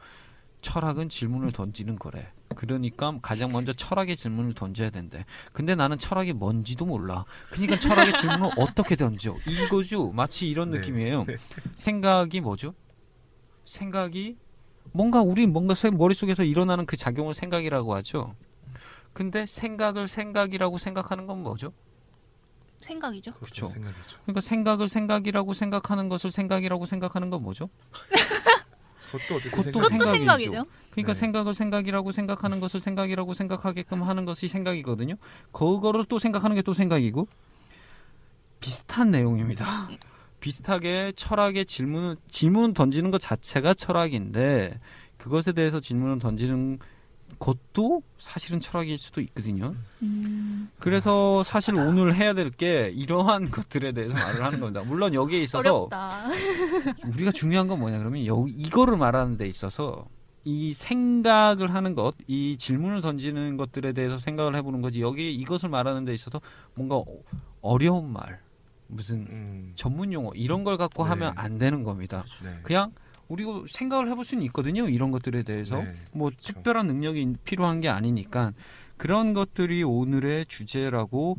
[0.68, 2.32] 철학은 질문을 던지는 거래.
[2.56, 5.24] 그러니까 가장 먼저 철학의 질문을 던져야 된대.
[5.52, 7.24] 근데 나는 철학이 뭔지도 몰라.
[7.50, 9.36] 그러니까 철학의 질문을 어떻게 던져?
[9.46, 10.10] 이거죠.
[10.12, 10.78] 마치 이런 네.
[10.78, 11.24] 느낌이에요.
[11.24, 11.36] 네.
[11.76, 12.74] 생각이 뭐죠?
[13.66, 14.36] 생각이
[14.92, 18.34] 뭔가 우리 뭔가 새- 머릿속에서 일어나는 그 작용을 생각이라고 하죠.
[19.12, 21.72] 근데 생각을 생각이라고 생각하는 건 뭐죠?
[22.78, 23.32] 생각이죠.
[23.34, 23.66] 그렇죠.
[23.66, 23.66] 그쵸.
[23.66, 24.18] 생각이죠.
[24.22, 27.68] 그러니까 생각을 생각이라고 생각하는 것을 생각이라고 생각하는 건 뭐죠?
[29.18, 30.12] 그것도 어쨌든 그것도 생각이죠.
[30.12, 30.50] 생각이죠.
[30.50, 30.70] 생각이죠.
[30.90, 31.18] 그러니까 네.
[31.18, 35.16] 생각을 생각이라고 생각하는 것을 생각이라고 생각하게끔 하는 것이 생각이거든요.
[35.52, 37.28] 그거를 또 생각하는 게 또 생각이고
[38.60, 39.88] 비슷한 내용입니다.
[40.40, 44.80] 비슷하게 철학의 질문을 질문 던지는 것 자체가 철학인데
[45.18, 46.78] 그것에 대해서 질문을 던지는
[47.38, 49.74] 것도 사실은 철학일 수도 있거든요.
[50.02, 54.82] 음, 그래서 사실 오늘 해야 될 게 이러한 것들에 대해서 말을 하는 겁니다.
[54.84, 56.28] 물론 여기에 있어서 어렵다.
[57.14, 60.06] 우리가 중요한 건 뭐냐 그러면 여, 이거를 말하는 데 있어서
[60.44, 66.04] 이 생각을 하는 것, 이 질문을 던지는 것들에 대해서 생각을 해보는 거지 여기 이것을 말하는
[66.04, 66.40] 데 있어서
[66.74, 67.06] 뭔가 어-
[67.62, 68.40] 어려운 말,
[68.86, 71.08] 무슨 음, 전문 용어 이런 걸 갖고 네.
[71.10, 72.24] 하면 안 되는 겁니다.
[72.42, 72.50] 네.
[72.62, 72.92] 그냥
[73.28, 74.88] 우리가 생각을 해볼 수는 있거든요.
[74.88, 75.94] 이런 것들에 대해서 네.
[76.12, 76.52] 뭐 그렇죠.
[76.52, 78.52] 특별한 능력이 필요한 게 아니니까
[78.96, 81.38] 그런 것들이 오늘의 주제라고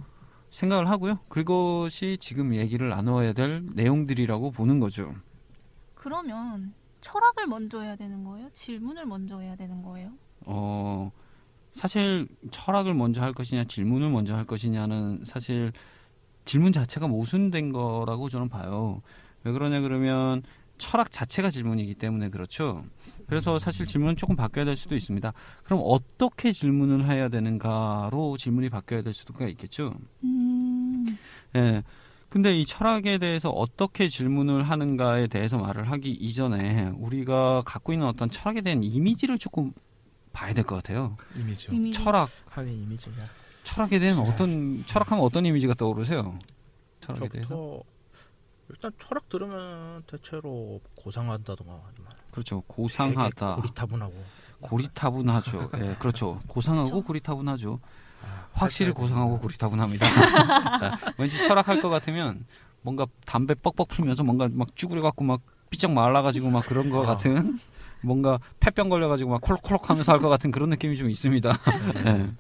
[0.50, 1.20] 생각을 하고요.
[1.28, 5.14] 그것이 지금 얘기를 나눠야 될 내용들이라고 보는 거죠.
[5.94, 8.50] 그러면 철학을 먼저 해야 되는 거예요?
[8.54, 10.12] 질문을 먼저 해야 되는 거예요?
[10.46, 11.12] 어
[11.74, 15.72] 사실 철학을 먼저 할 것이냐 질문을 먼저 할 것이냐는 사실
[16.46, 19.02] 질문 자체가 모순된 거라고 저는 봐요.
[19.44, 20.42] 왜 그러냐 그러면
[20.78, 22.84] 철학 자체가 질문이기 때문에 그렇죠.
[23.28, 25.34] 그래서 사실 질문은 조금 바뀌어야 될 수도 있습니다.
[25.64, 29.94] 그럼 어떻게 질문을 해야 되는가로 질문이 바뀌어야 될 수도 있겠죠.
[30.24, 31.18] 음,
[31.56, 31.84] 예.
[32.30, 38.30] 근데 이 철학에 대해서 어떻게 질문을 하는가에 대해서 말을 하기 이전에 우리가 갖고 있는 어떤
[38.30, 39.72] 철학에 대한 이미지를 조금
[40.34, 41.16] 봐야 될 것 같아요.
[41.40, 41.74] 이미죠.
[41.74, 43.16] 이미 철학 하긴 이미지가.
[43.64, 46.38] 철학에 대한 어떤 철학하면 어떤 이미지가 떠오르세요?
[47.00, 47.80] 철학에 대해서
[48.70, 52.62] 일단 철학 들으면 대체로 고상하다던가 아니면 그렇죠.
[52.62, 53.56] 고상하다.
[53.56, 54.14] 고리타분하고.
[54.62, 55.70] 고리타분하죠.
[55.82, 56.40] 예 그렇죠.
[56.48, 57.06] 고상하고 그렇죠.
[57.08, 57.80] 고리타분하죠.
[58.24, 60.06] 아, 확실히 고상하고 고리타분합니다.
[60.08, 62.46] 예, 왠지 철학할 것 같으면
[62.82, 67.06] 뭔가 담배 뻑뻑 풀면서 뭔가 막 쭈그려 갖고 막 삐쩍 말라가지고 막 그런 거 아.
[67.08, 67.60] 같은
[68.02, 71.58] 뭔가 폐병 걸려가지고 막 콜록콜록 하면서 할 것 같은 그런 느낌이 좀 있습니다.
[72.08, 72.32] 예.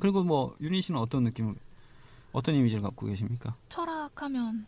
[0.00, 1.54] 그리고 뭐 윤희 씨는 어떤 느낌
[2.32, 3.54] 어떤 이미지를 갖고 계십니까?
[3.68, 4.66] 철학하면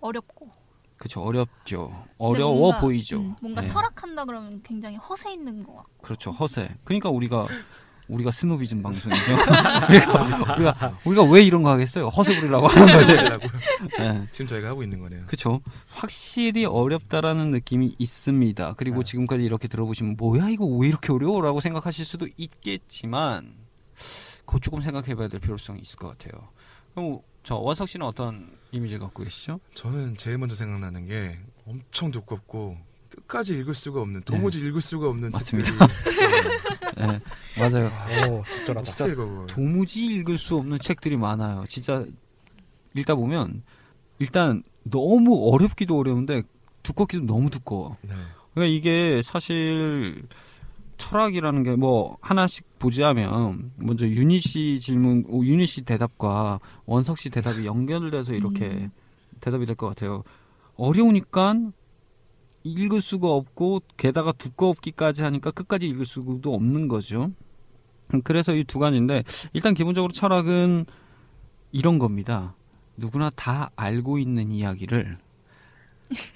[0.00, 0.50] 어렵고.
[0.96, 2.04] 그렇죠 어렵죠.
[2.18, 3.18] 어려워 뭔가, 보이죠.
[3.18, 3.66] 음, 뭔가 예.
[3.66, 6.02] 철학한다 그러면 굉장히 허세 있는 것 같고.
[6.02, 6.76] 그렇죠 허세.
[6.84, 7.46] 그러니까 우리가
[8.08, 9.32] 우리가 스노비즘 방송이죠.
[9.88, 12.08] 우리가, 우리가 우리가 왜 이런 거 하겠어요?
[12.08, 13.46] 허세 부리려고 하는 거죠 라고
[14.00, 14.26] 예.
[14.32, 15.26] 지금 저희가 하고 있는 거네요.
[15.26, 18.74] 그렇죠 확실히 어렵다라는 느낌이 있습니다.
[18.74, 19.04] 그리고 네.
[19.04, 23.54] 지금까지 이렇게 들어보시면 뭐야 이거 왜 이렇게 어려워라고 생각하실 수도 있겠지만
[24.46, 26.48] 그거 조금 생각해봐야 될 필요성이 있을 것 같아요.
[26.94, 29.58] 그럼 저 원석 씨는 어떤 이미지 갖고 계시죠?
[29.72, 32.76] 저는 제일 먼저 생각나는 게 엄청 두껍고
[33.08, 35.32] 끝까지 읽을 수가 없는 도무지 읽을 수가 없는 네.
[35.32, 35.70] 맞습니다.
[35.70, 36.20] 책들이
[37.00, 37.20] 예,
[37.58, 37.86] 맞아요
[38.28, 38.82] 오 적절하다.
[38.82, 39.46] 진짜 읽어 그걸.
[39.46, 41.64] 도무지 읽을 수 없는 책들이 많아요.
[41.70, 42.04] 진짜
[42.94, 43.62] 읽다 보면
[44.18, 46.42] 일단 너무 어렵기도 어려운데
[46.82, 47.96] 두껍기도 너무 두꺼워.
[48.02, 48.12] 네.
[48.52, 50.22] 그러니까 이게 사실
[50.98, 57.30] 철학이라는 게 뭐 하나씩 보자면 먼저 윤희 씨 질문, 오, 윤희 씨 대답과 원석 씨
[57.30, 58.90] 대답이 연결돼서 이렇게 음.
[59.40, 60.24] 대답이 될 것 같아요.
[60.76, 61.54] 어려우니까
[62.64, 67.30] 읽을 수가 없고 게다가 두껍기까지 하니까 끝까지 읽을 수도 없는 거죠.
[68.14, 70.84] 음, 그래서 이 두 가지인데 일단 기본적으로 철학은
[71.72, 72.54] 이런 겁니다.
[72.96, 75.18] 누구나 다 알고 있는 이야기를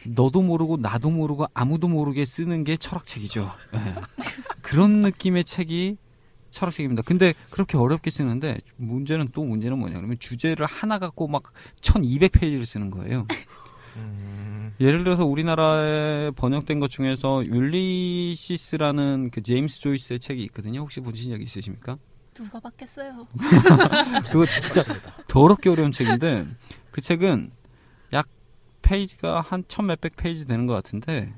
[0.06, 3.52] 너도 모르고 나도 모르고 아무도 모르게 쓰는 게 철학책이죠.
[3.74, 3.94] 예.
[4.62, 5.96] 그런 느낌의 책이
[6.50, 7.02] 철학책입니다.
[7.02, 12.90] 근데 그렇게 어렵게 쓰는데 문제는 또 문제는 뭐냐 그러면 주제를 하나 갖고 막 1200페이지를 쓰는
[12.90, 13.26] 거예요.
[13.96, 20.80] 음, 예를 들어서 우리나라에 번역된 것 중에서 율리시스라는 그 제임스 조이스의 책이 있거든요.
[20.80, 21.98] 혹시 보신 적 있으십니까?
[22.34, 23.26] 누가 받겠어요?
[24.30, 24.82] 그거 진짜
[25.28, 26.46] 더럽게 어려운 책인데
[26.90, 27.50] 그 책은
[28.14, 28.26] 약
[28.82, 31.32] 페이지가 한 천 몇백 페이지 되는 것 같은데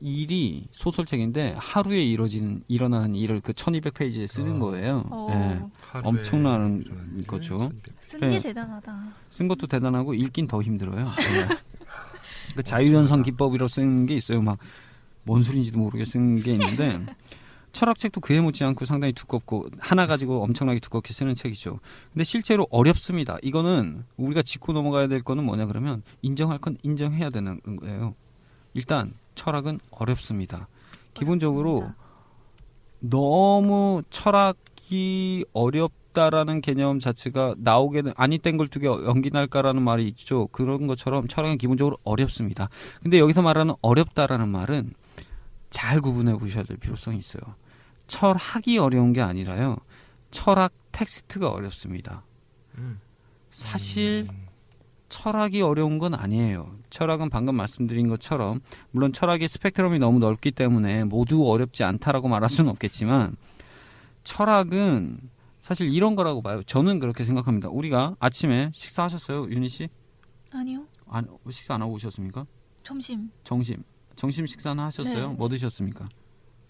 [0.00, 4.58] 일이 소설책인데 하루에 이루어지는 일어나는 일을 그 천이백 페이지에 쓰는 아.
[4.58, 5.04] 거예요.
[5.10, 6.00] 어, 예.
[6.02, 6.82] 엄청난
[7.26, 7.70] 거죠.
[8.00, 8.40] 쓴게 네.
[8.40, 9.12] 대단하다.
[9.28, 11.06] 쓴 것도 대단하고 읽긴 더 힘들어요.
[11.50, 11.56] 예.
[12.56, 14.40] 그 자유연성 기법이라고 쓰는 게 있어요.
[14.42, 14.58] 막
[15.26, 17.02] 뭔 소리인지도 모르게 쓴 게 있는데
[17.74, 21.80] 철학책도 그에 못지않고 상당히 두껍고 하나 가지고 엄청나게 두껍게 쓰는 책이죠.
[22.12, 23.36] 근데 실제로 어렵습니다.
[23.42, 28.14] 이거는 우리가 짚고 넘어가야 될 거는 뭐냐 그러면 인정할 건 인정해야 되는 거예요.
[28.72, 30.68] 일단 철학은 어렵습니다.
[31.12, 32.04] 기본적으로 어렵습니다.
[33.00, 40.46] 너무 철학이 어렵다라는 개념 자체가 나오게 된 아니 땡글 두개 연기 날까라는 말이 있죠.
[40.52, 42.70] 그런 것처럼 철학은 기본적으로 어렵습니다.
[43.02, 44.94] 근데 여기서 말하는 어렵다라는 말은
[45.68, 47.42] 잘 구분해 보셔야 될 필요성이 있어요.
[48.06, 49.76] 철학이 어려운 게 아니라요.
[50.30, 52.24] 철학 텍스트가 어렵습니다.
[52.78, 53.00] 음.
[53.50, 54.46] 사실 음.
[55.08, 56.76] 철학이 어려운 건 아니에요.
[56.90, 62.70] 철학은 방금 말씀드린 것처럼 물론 철학의 스펙트럼이 너무 넓기 때문에 모두 어렵지 않다라고 말할 수는
[62.70, 63.36] 없겠지만
[64.24, 65.20] 철학은
[65.60, 66.62] 사실 이런 거라고 봐요.
[66.64, 67.68] 저는 그렇게 생각합니다.
[67.68, 69.88] 우리가 아침에 식사하셨어요, 윤희 씨?
[70.52, 70.86] 아니요.
[71.06, 72.46] 안, 식사 안 하고 오셨습니까?
[72.82, 73.82] 점심 점심
[74.16, 75.30] 점심 식사는 하셨어요?
[75.30, 75.34] 네.
[75.36, 76.08] 뭐 드셨습니까?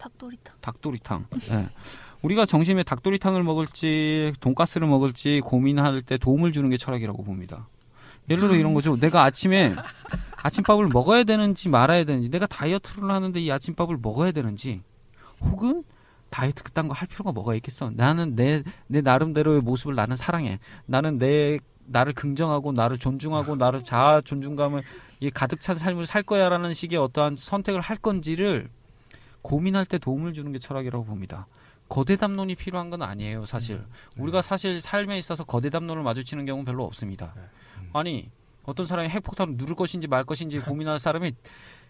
[0.09, 0.55] 닭도리탕.
[0.61, 1.25] 닭도리탕.
[1.49, 1.67] 네.
[2.21, 7.67] 우리가 점심에 닭도리탕을 먹을지 돈가스를 먹을지 고민할 때 도움을 주는 게 철학이라고 봅니다.
[8.29, 8.95] 예를 들어 이런 거죠.
[8.97, 9.75] 내가 아침에
[10.43, 14.81] 아침밥을 먹어야 되는지 말아야 되는지, 내가 다이어트를 하는데 이 아침밥을 먹어야 되는지,
[15.41, 15.83] 혹은
[16.29, 17.91] 다이어트 그딴 거 할 필요가 뭐가 있겠어?
[17.93, 20.59] 나는 내 내 나름대로의 모습을 나는 사랑해.
[20.85, 24.83] 나는 내 나를 긍정하고 나를 존중하고 나를 자아 존중감을
[25.19, 28.69] 이 가득 찬 삶을 살 거야 라는 식의 어떠한 선택을 할 건지를
[29.45, 31.47] 고민할 때 도움을 주는 게 철학이라고 봅니다.
[31.87, 33.83] 거대 담론이 필요한 건 아니에요, 사실.
[34.17, 37.35] 우리가 사실 삶에 있어서 거대 담론을 마주치는 경우는 별로 없습니다.
[37.93, 38.31] 아니,
[38.63, 41.33] 어떤 사람이 핵폭탄을 누를 것인지 말 것인지 고민할 사람이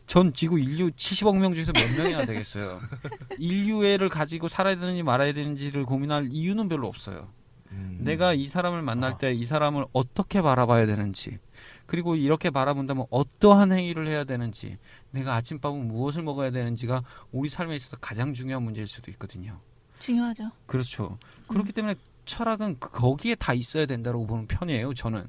[0.06, 2.82] 전 지구 인류 70억 명 중에서 몇 명이나 되겠어요.
[3.40, 7.30] 인류애를 가지고 살아야 되는지 말아야 되는지를 고민할 이유는 별로 없어요.
[7.72, 8.00] 음.
[8.02, 9.18] 내가 이 사람을 만날 아.
[9.18, 11.40] 때이 사람을 어떻게 바라봐야 되는지
[11.86, 14.78] 그리고 이렇게 바라본다면 어떠한 행위를 해야 되는지
[15.12, 19.60] 내가 아침밥은 무엇을 먹어야 되는지가 우리 삶에 있어서 가장 중요한 문제일 수도 있거든요.
[20.00, 20.52] 중요하죠.
[20.66, 21.18] 그렇죠.
[21.48, 21.96] 그렇기 때문에
[22.26, 24.94] 철학은 그- 거기에 다 있어야 된다고 보는 편이에요.
[24.94, 25.26] 저는.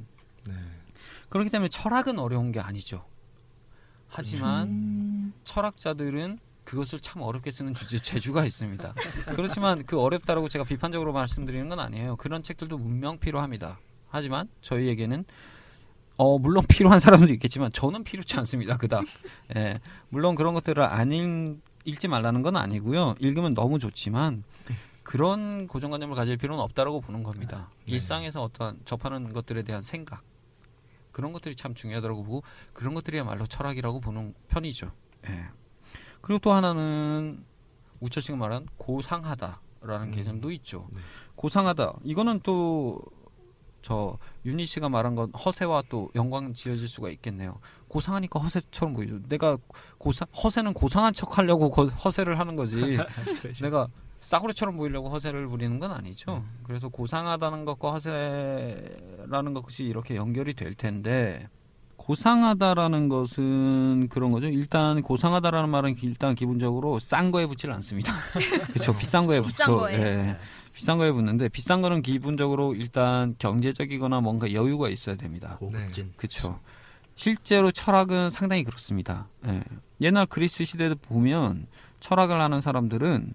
[0.49, 0.55] 네.
[1.29, 3.05] 그렇기 때문에 철학은 어려운 게 아니죠.
[4.09, 8.95] 하지만 음, 철학자들은 그것을 참 어렵게 쓰는 주제 재주가 있습니다.
[9.37, 12.16] 그렇지만 그 어렵다라고 제가 비판적으로 말씀드리는 건 아니에요.
[12.16, 13.79] 그런 책들도 분명 필요합니다.
[14.09, 15.25] 하지만 저희에게는
[16.16, 18.76] 어 물론 필요한 사람도 있겠지만 저는 필요치 않습니다.
[18.76, 19.05] 그닥.
[19.57, 19.74] 예.
[20.09, 23.16] 물론 그런 것들을 안 읽, 읽지 말라는 건 아니고요.
[23.20, 24.44] 읽으면 너무 좋지만
[25.02, 27.70] 그런 고정관념을 가질 필요는 없다라고 보는 겁니다.
[27.85, 27.92] 네.
[27.92, 30.22] 일상에서 어떠한 접하는 것들에 대한 생각
[31.12, 34.90] 그런 것들이 참 중요하다고 보고 그런 것들이야말로 철학이라고 보는 편이죠.
[35.29, 35.46] 예.
[36.20, 37.44] 그리고 또 하나는
[38.00, 40.11] 우철 씨가 말한 고상하다라는 음.
[40.11, 40.88] 개념도 있죠.
[40.92, 41.00] 네.
[41.37, 41.94] 고상하다.
[42.02, 43.00] 이거는 또
[43.87, 47.61] 저 윤희 씨가 말한 건 허세와 또 연관 지어질 수가 있겠네요.
[47.87, 49.20] 고상하니까 허세처럼 보이죠.
[49.29, 49.57] 내가
[49.96, 52.77] 고상 허세는 고상한 척 하려고 거- 허세를 하는 거지.
[53.62, 53.87] 내가
[54.18, 56.42] 싸구려처럼 보이려고 허세를 부리는 건 아니죠.
[56.64, 61.49] 그래서 고상하다는 것과 허세라는 것이 이렇게 연결이 될 텐데
[61.96, 64.49] 고상하다라는 것은 그런 거죠.
[64.49, 68.12] 일단 고상하다라는 말은 일단 기본적으로 싼 거에 붙지를 않습니다.
[68.72, 68.96] 그렇죠.
[68.96, 69.79] 비싼 거에 비싼 붙죠.
[69.79, 69.94] 거에.
[69.94, 70.37] 예.
[70.76, 75.56] 비싼 거에 붙는데 비싼 거는 기본적으로 일단 경제적이거나 뭔가 여유가 있어야 됩니다.
[75.58, 76.12] 고급진.
[76.18, 76.60] 그렇죠.
[77.14, 79.26] 실제로 철학은 상당히 그렇습니다.
[79.46, 79.62] 예.
[80.02, 81.66] 옛날 그리스 시대도 보면
[82.00, 83.32] 철학을 하는 사람들은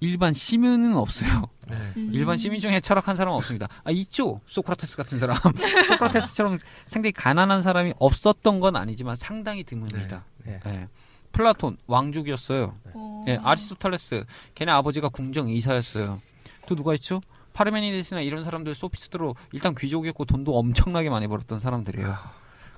[0.00, 1.44] 일반 시민은 없어요.
[1.68, 1.76] 네.
[1.96, 2.10] 음.
[2.12, 3.68] 일반 시민 중에 철학한 사람은 없습니다.
[3.84, 4.40] 아 있죠.
[4.46, 5.36] 소크라테스 같은 사람.
[5.86, 6.58] 소크라테스처럼
[6.88, 10.22] 상당히 가난한 사람이 없었던 건 아니지만 상당히 드뭅니다.
[10.44, 10.58] 네.
[10.66, 10.88] 예.
[11.30, 12.74] 플라톤 왕족이었어요.
[12.94, 13.24] 어.
[13.28, 14.24] 예, 아리스토텔레스
[14.56, 16.20] 걔네 아버지가 궁정 의사였어요.
[16.66, 17.20] 또 누가 있죠?
[17.52, 22.16] 파르메니데스나 이런 사람들 소피스트로 일단 귀족이었고 돈도 엄청나게 많이 벌었던 사람들이에요.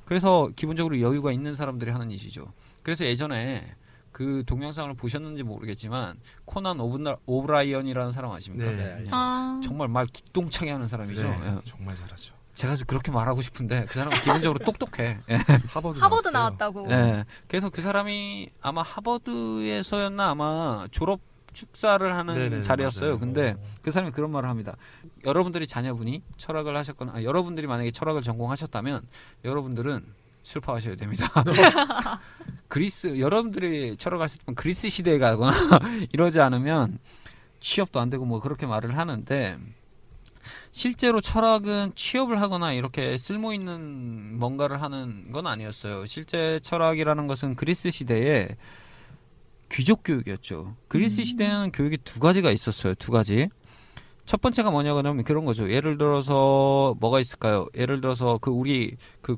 [0.05, 2.53] 그래서 기본적으로 여유가 있는 사람들이 하는 일이죠.
[2.83, 3.75] 그래서 예전에
[4.13, 8.71] 그 동영상을 보셨는지 모르겠지만 코난 오브나, 오브라이언이라는 사람 아십니까?
[8.71, 8.93] 네.
[8.93, 9.09] 알죠.
[9.13, 11.23] 아, 정말 말 기똥차게 하는 사람이죠.
[11.23, 11.61] 네, 예.
[11.65, 12.35] 정말 잘하죠.
[12.55, 15.19] 제가 그렇게 말하고 싶은데 그 사람은 기본적으로 똑똑해.
[15.29, 15.35] 예.
[15.69, 16.29] 하버드, 하버드.
[16.29, 16.91] 나왔다고.
[16.91, 17.25] 예.
[17.49, 21.21] 그래서 그 사람이 아마 하버드에서였나 아마 졸업
[21.57, 23.07] 축사를 하는 네네, 자리였어요.
[23.13, 23.19] 맞아요.
[23.19, 24.77] 근데 그 사람이 그런 말을 합니다.
[25.25, 29.07] 여러분들이 자녀분이 철학을 하셨거나 아, 여러분들이 만약에 철학을 전공하셨다면
[29.45, 30.05] 여러분들은
[30.43, 31.33] 슬퍼하셔야 됩니다.
[32.69, 35.53] 그리스 여러분들이 철학했을 때 그리스 시대에 가거나
[36.13, 36.99] 이러지 않으면
[37.59, 39.57] 취업도 안 되고 뭐 그렇게 말을 하는데
[40.71, 46.05] 실제로 철학은 취업을 하거나 이렇게 쓸모 있는 뭔가를 하는 건 아니었어요.
[46.05, 48.57] 실제 철학이라는 것은 그리스 시대에
[49.71, 50.77] 귀족 교육이었죠.
[50.89, 51.25] 그리스 음.
[51.25, 52.95] 시대에는 교육이 두 가지가 있었어요.
[52.95, 53.49] 두 가지.
[54.25, 55.71] 첫 번째가 뭐냐고 하면 그런 거죠.
[55.71, 57.67] 예를 들어서 뭐가 있을까요?
[57.77, 59.37] 예를 들어서 그 우리 그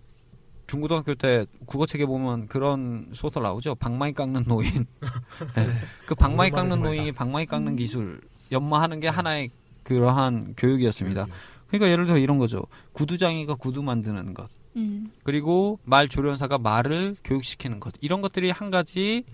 [0.66, 3.74] 중고등학교 때 국어책에 보면 그런 소설 나오죠.
[3.74, 4.86] 방망이 깎는 노인.
[5.56, 5.66] 네.
[6.06, 7.76] 그 방망이 깎는 노인이 방망이 깎는 음.
[7.76, 8.20] 기술
[8.52, 9.50] 연마하는 게 하나의
[9.82, 11.26] 그러한 교육이었습니다.
[11.68, 12.62] 그러니까 예를 들어 이런 거죠.
[12.92, 14.48] 구두장이가 구두 만드는 것.
[14.76, 15.10] 음.
[15.22, 17.94] 그리고 말 조련사가 말을 교육시키는 것.
[18.00, 19.24] 이런 것들이 한 가지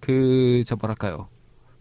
[0.00, 1.28] 그 저 뭐랄까요?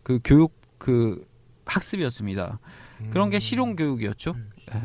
[0.03, 1.25] 그 교육 그
[1.65, 2.59] 학습이었습니다.
[3.01, 3.09] 음.
[3.11, 4.31] 그런 게 실용 교육이었죠.
[4.31, 4.49] 음.
[4.73, 4.81] 예.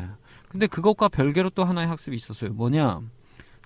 [0.49, 2.53] 근데 그것과 별개로 또 하나의 학습이 있었어요.
[2.53, 3.01] 뭐냐?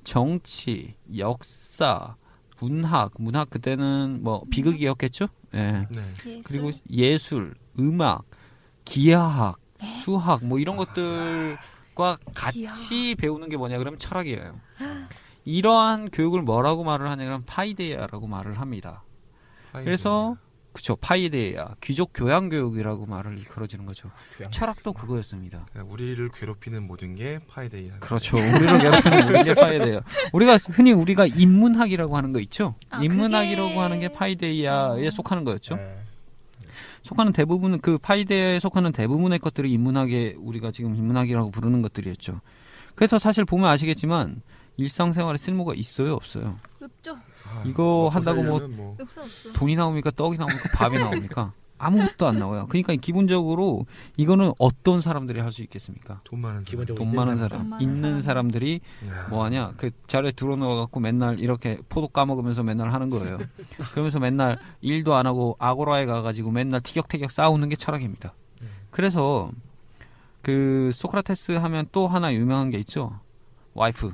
[0.03, 2.15] 정치, 역사,
[2.59, 5.27] 문학, 문학 그때는 뭐 비극이었겠죠?
[5.53, 5.87] 예.
[5.89, 6.01] 네.
[6.25, 6.41] 예술.
[6.43, 8.23] 그리고 예술, 음악,
[8.85, 9.59] 기하학,
[10.03, 11.57] 수학 뭐 이런 것들
[11.99, 14.59] 것과 같이 배우는 게 뭐냐 그러면 철학이에요.
[15.43, 19.03] 이러한 교육을 뭐라고 말을 하냐면 파이데이아라고 말을 합니다.
[19.71, 20.35] 그래서
[20.71, 24.11] 그쵸 파이데이아 귀족 교양 교육이라고 말을 걸어지는 거죠.
[24.37, 24.51] 교양.
[24.51, 25.65] 철학도 그거였습니다.
[25.71, 27.99] 그러니까 우리를 괴롭히는 모든 게 파이데이아.
[27.99, 28.37] 그렇죠.
[28.37, 30.01] 우리를 괴롭히는 모든 게 파이데이아.
[30.31, 32.75] 우리가 흔히 우리가 인문학이라고 하는 거 있죠.
[32.89, 35.11] 아, 인문학이라고 그게- 하는 게 파이데이아에 어.
[35.11, 35.75] 속하는 거였죠.
[35.75, 35.97] 네.
[37.03, 42.41] 속하는 대부분 그 파이데에 속하는 대부분의 것들이 인문학에 우리가 지금 인문학이라고 부르는 것들이었죠.
[42.93, 44.41] 그래서 사실 보면 아시겠지만
[44.77, 46.57] 일상생활에 쓸모가 있어요, 없어요.
[46.81, 47.17] 없죠.
[47.51, 48.97] 아, 이거 먹고 한다고 뭐 뭐.
[49.53, 51.53] 돈이 나옵니까, 떡이 나옵니까, 밥이 나옵니까?
[51.81, 52.65] 아무것도 안 나와요.
[52.67, 53.85] 그러니까 기본적으로
[54.17, 56.19] 이거는 어떤 사람들이 할 수 있겠습니까?
[56.25, 56.85] 돈 많은 사람.
[56.85, 57.63] 돈 있는 많은 사람.
[57.69, 58.19] 사람, 있는 사람.
[58.19, 59.27] 사람들이 야.
[59.29, 59.73] 뭐 하냐?
[59.77, 63.37] 그 자리에 들어놓아 갖고 맨날 이렇게 포도 까먹으면서 맨날 하는 거예요.
[63.93, 68.33] 그러면서 맨날 일도 안 하고 아고라에 가가지고 맨날 티격태격 싸우는 게 철학입니다.
[68.61, 68.67] 음.
[68.91, 69.49] 그래서
[70.41, 73.19] 그 소크라테스 하면 또 하나 유명한 게 있죠.
[73.73, 74.13] 와이프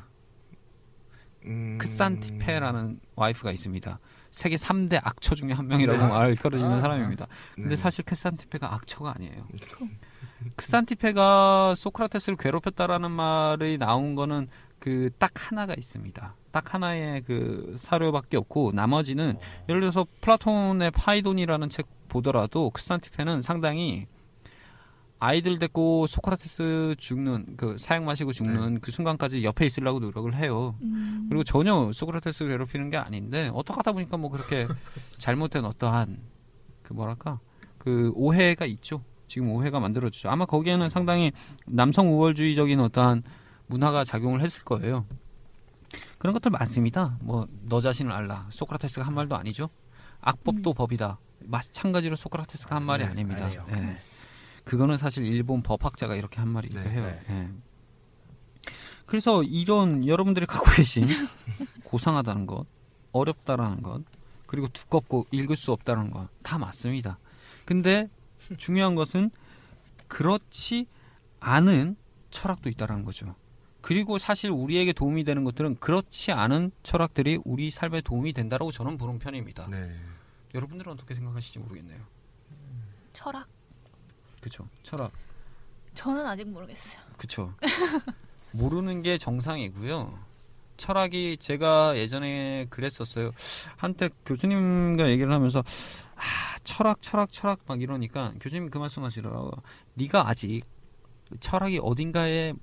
[1.45, 1.77] 음...
[1.79, 3.99] 크산티페라는 와이프가 있습니다.
[4.31, 6.07] 세계 3대 악처 중에 한 명이라고 네.
[6.07, 6.79] 말걸어지는 아.
[6.81, 7.27] 사람입니다.
[7.55, 7.75] 근데 네.
[7.75, 9.47] 사실 크산티페가 악처가 아니에요.
[10.57, 14.47] 크산티페가 소크라테스를 괴롭혔다라는 말이 나온 거는
[14.79, 16.35] 그 딱 하나가 있습니다.
[16.51, 24.07] 딱 하나의 그 사료밖에 없고 나머지는 예를 들어서 플라톤의 파이돈이라는 책 보더라도 크산티페는 상당히
[25.19, 30.75] 아이들 데리고 소크라테스 죽는 그 사약 마시고 죽는 그 순간까지 옆에 있으려고 노력을 해요.
[30.81, 31.25] 음.
[31.29, 34.67] 그리고 전혀 소크라테스 괴롭히는 게 아닌데 어떻게 하다 보니까 뭐 그렇게
[35.17, 36.19] 잘못된 어떠한
[36.83, 37.39] 그 뭐랄까
[37.77, 39.03] 그 오해가 있죠.
[39.27, 40.29] 지금 오해가 만들어지죠.
[40.29, 41.31] 아마 거기에는 상당히
[41.65, 43.23] 남성 우월주의적인 어떠한
[43.67, 45.05] 문화가 작용을 했을 거예요.
[46.17, 47.17] 그런 것들 많습니다.
[47.21, 48.47] 뭐 너 자신을 알라.
[48.49, 49.69] 소크라테스가 한 말도 아니죠.
[50.21, 51.19] 악법도 법이다.
[51.45, 53.45] 마찬가지로 소크라테스가 한 말이 네, 아닙니다.
[53.45, 53.65] 아니에요.
[53.71, 53.97] 예.
[54.65, 57.03] 그거는 사실 일본 법학자가 이렇게 한 말이기도 네, 해요.
[57.05, 57.19] 네.
[57.29, 57.49] 예.
[59.05, 61.07] 그래서 이런 여러분들이 갖고 계신
[61.85, 62.65] 고상하다는 것,
[63.11, 64.03] 어렵다라는 것,
[64.47, 67.19] 그리고 두껍고 읽을 수 없다는 것 다 맞습니다.
[67.65, 68.09] 근데
[68.57, 69.31] 중요한 것은
[70.07, 70.87] 그렇지
[71.39, 71.95] 않은
[72.31, 73.35] 철학도 있다라는 거죠.
[73.81, 79.19] 그리고 사실 우리에게 도움이 되는 것들은 그렇지 않은 철학들이 우리 삶에 도움이 된다라고 저는 보는
[79.19, 79.67] 편입니다.
[79.69, 79.95] 네.
[80.55, 81.99] 여러분들은 어떻게 생각하실지 모르겠네요.
[83.13, 83.47] 철학.
[84.45, 84.67] 그렇죠.
[84.83, 85.11] 철학.
[85.95, 87.01] 저는 아직 모르겠어요.
[87.17, 87.51] 그쵸.
[88.51, 90.19] 모르는 게 정상이고요.
[90.77, 93.31] 철학이 제가 예전에 그랬었어요.
[93.75, 95.63] 한때 교수님과 얘기를 하면서
[96.15, 96.21] 아
[96.63, 99.51] 철학 철학 철학 막 이러니까 교수님이 그 말씀하시더라고.
[99.95, 100.61] 네가 아직
[101.39, 102.53] 철학이 어딘가에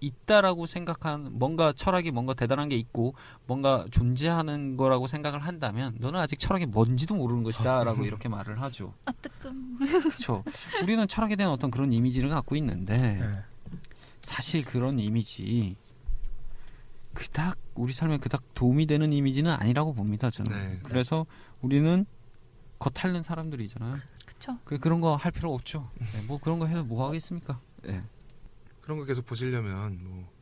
[0.00, 3.14] 있다라고 생각한 뭔가 철학이 뭔가 대단한 게 있고
[3.46, 8.94] 뭔가 존재하는 거라고 생각을 한다면 너는 아직 철학이 뭔지도 모르는 것이다라고 이렇게 말을 하죠.
[9.04, 9.78] 아 뜨끔.
[9.78, 10.42] 그렇죠.
[10.82, 13.32] 우리는 철학에 대한 어떤 그런 이미지를 갖고 있는데 네.
[14.22, 15.76] 사실 그런 이미지
[17.14, 20.52] 그닥 우리 삶에 그닥 도움이 되는 이미지는 아니라고 봅니다 저는.
[20.52, 20.80] 네.
[20.82, 21.26] 그래서
[21.60, 22.06] 우리는
[22.78, 23.98] 겉핥는 사람들이잖아요.
[24.24, 24.56] 그쵸.
[24.64, 25.90] 그 그런 거 할 필요 없죠.
[25.98, 27.60] 네, 뭐 그런 거 해서 뭐 하겠습니까?
[27.82, 28.02] 네.
[28.80, 30.40] 그런 거 계속 보시려면 뭐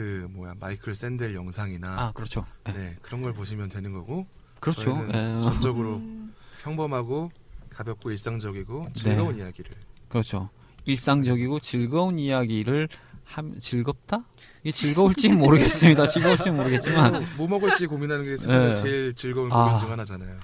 [0.00, 2.46] 그 뭐야 마이클 샌델 영상이나 아 그렇죠.
[2.64, 2.72] 네.
[2.72, 4.26] 네 그런 걸 보시면 되는 거고
[4.60, 4.82] 그렇죠.
[4.82, 5.42] 저희는 네.
[5.42, 7.30] 전적으로 음, 평범하고
[7.70, 9.70] 가볍고 일상적이고 즐거운 이야기를
[10.08, 10.48] 그렇죠.
[10.86, 12.88] 일상적이고 즐거운 이야기를
[13.24, 14.24] 함 즐겁다?
[14.62, 16.06] 이게 즐거울지 모르겠습니다.
[16.08, 18.82] 즐거울지 모르겠지만 뭐 먹을지 고민하는 게 세상에서 네.
[18.82, 19.64] 제일 즐거운 아.
[19.64, 20.38] 고민 중 하나잖아요.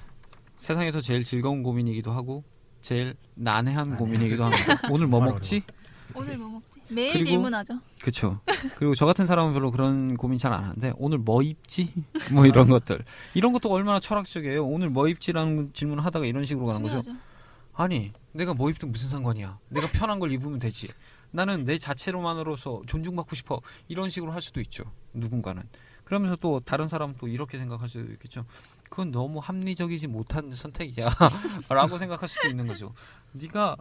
[0.55, 2.43] 세상에서 제일 즐거운 고민이기도 하고
[2.81, 4.81] 제일 난해한 고민이기도 합니다.
[4.91, 5.63] 오늘 뭐 먹지?
[6.13, 6.81] 오늘 뭐 먹지?
[6.89, 7.79] 매일 그리고- 질문하죠.
[8.01, 8.39] 그렇죠.
[8.77, 11.93] 그리고 저 같은 사람은 별로 그런 고민 잘 안 하는데 오늘 뭐 입지?
[12.33, 13.03] 뭐 이런 것들.
[13.33, 14.65] 이런 것도 얼마나 철학적이에요.
[14.65, 17.01] 오늘 뭐 입지라는 질문을 하다가 이런 식으로 가는 거죠.
[17.01, 17.23] 중요하죠.
[17.73, 19.59] 아니, 내가 뭐 입든 무슨 상관이야.
[19.69, 20.87] 내가 편한 걸 입으면 되지.
[21.29, 23.61] 나는 내 자체로만으로서 존중받고 싶어.
[23.87, 24.83] 이런 식으로 할 수도 있죠.
[25.13, 25.61] 누군가는.
[26.05, 28.45] 그러면서 또 다른 사람은 또 이렇게 생각할 수도 있겠죠.
[28.89, 31.09] 그건 너무 합리적이지 못한 선택이야.
[31.69, 32.93] 라고 생각할 수도 있는 거죠.
[33.33, 33.75] 네가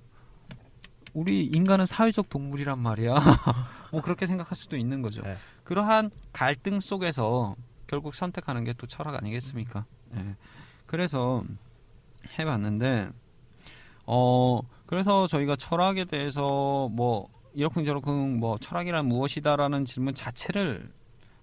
[1.16, 3.14] 우리 인간은 사회적 동물이란 말이야.
[3.90, 5.22] 뭐 그렇게 생각할 수도 있는 거죠.
[5.22, 5.36] 네.
[5.64, 7.56] 그러한 갈등 속에서
[7.86, 9.86] 결국 선택하는 게 또 철학 아니겠습니까?
[10.14, 10.36] 예.
[10.84, 11.42] 그래서
[12.38, 13.08] 해봤는데
[14.04, 20.92] 어 그래서 저희가 철학에 대해서 뭐 이러쿵저러쿵 뭐 철학이란 무엇이다라는 질문 자체를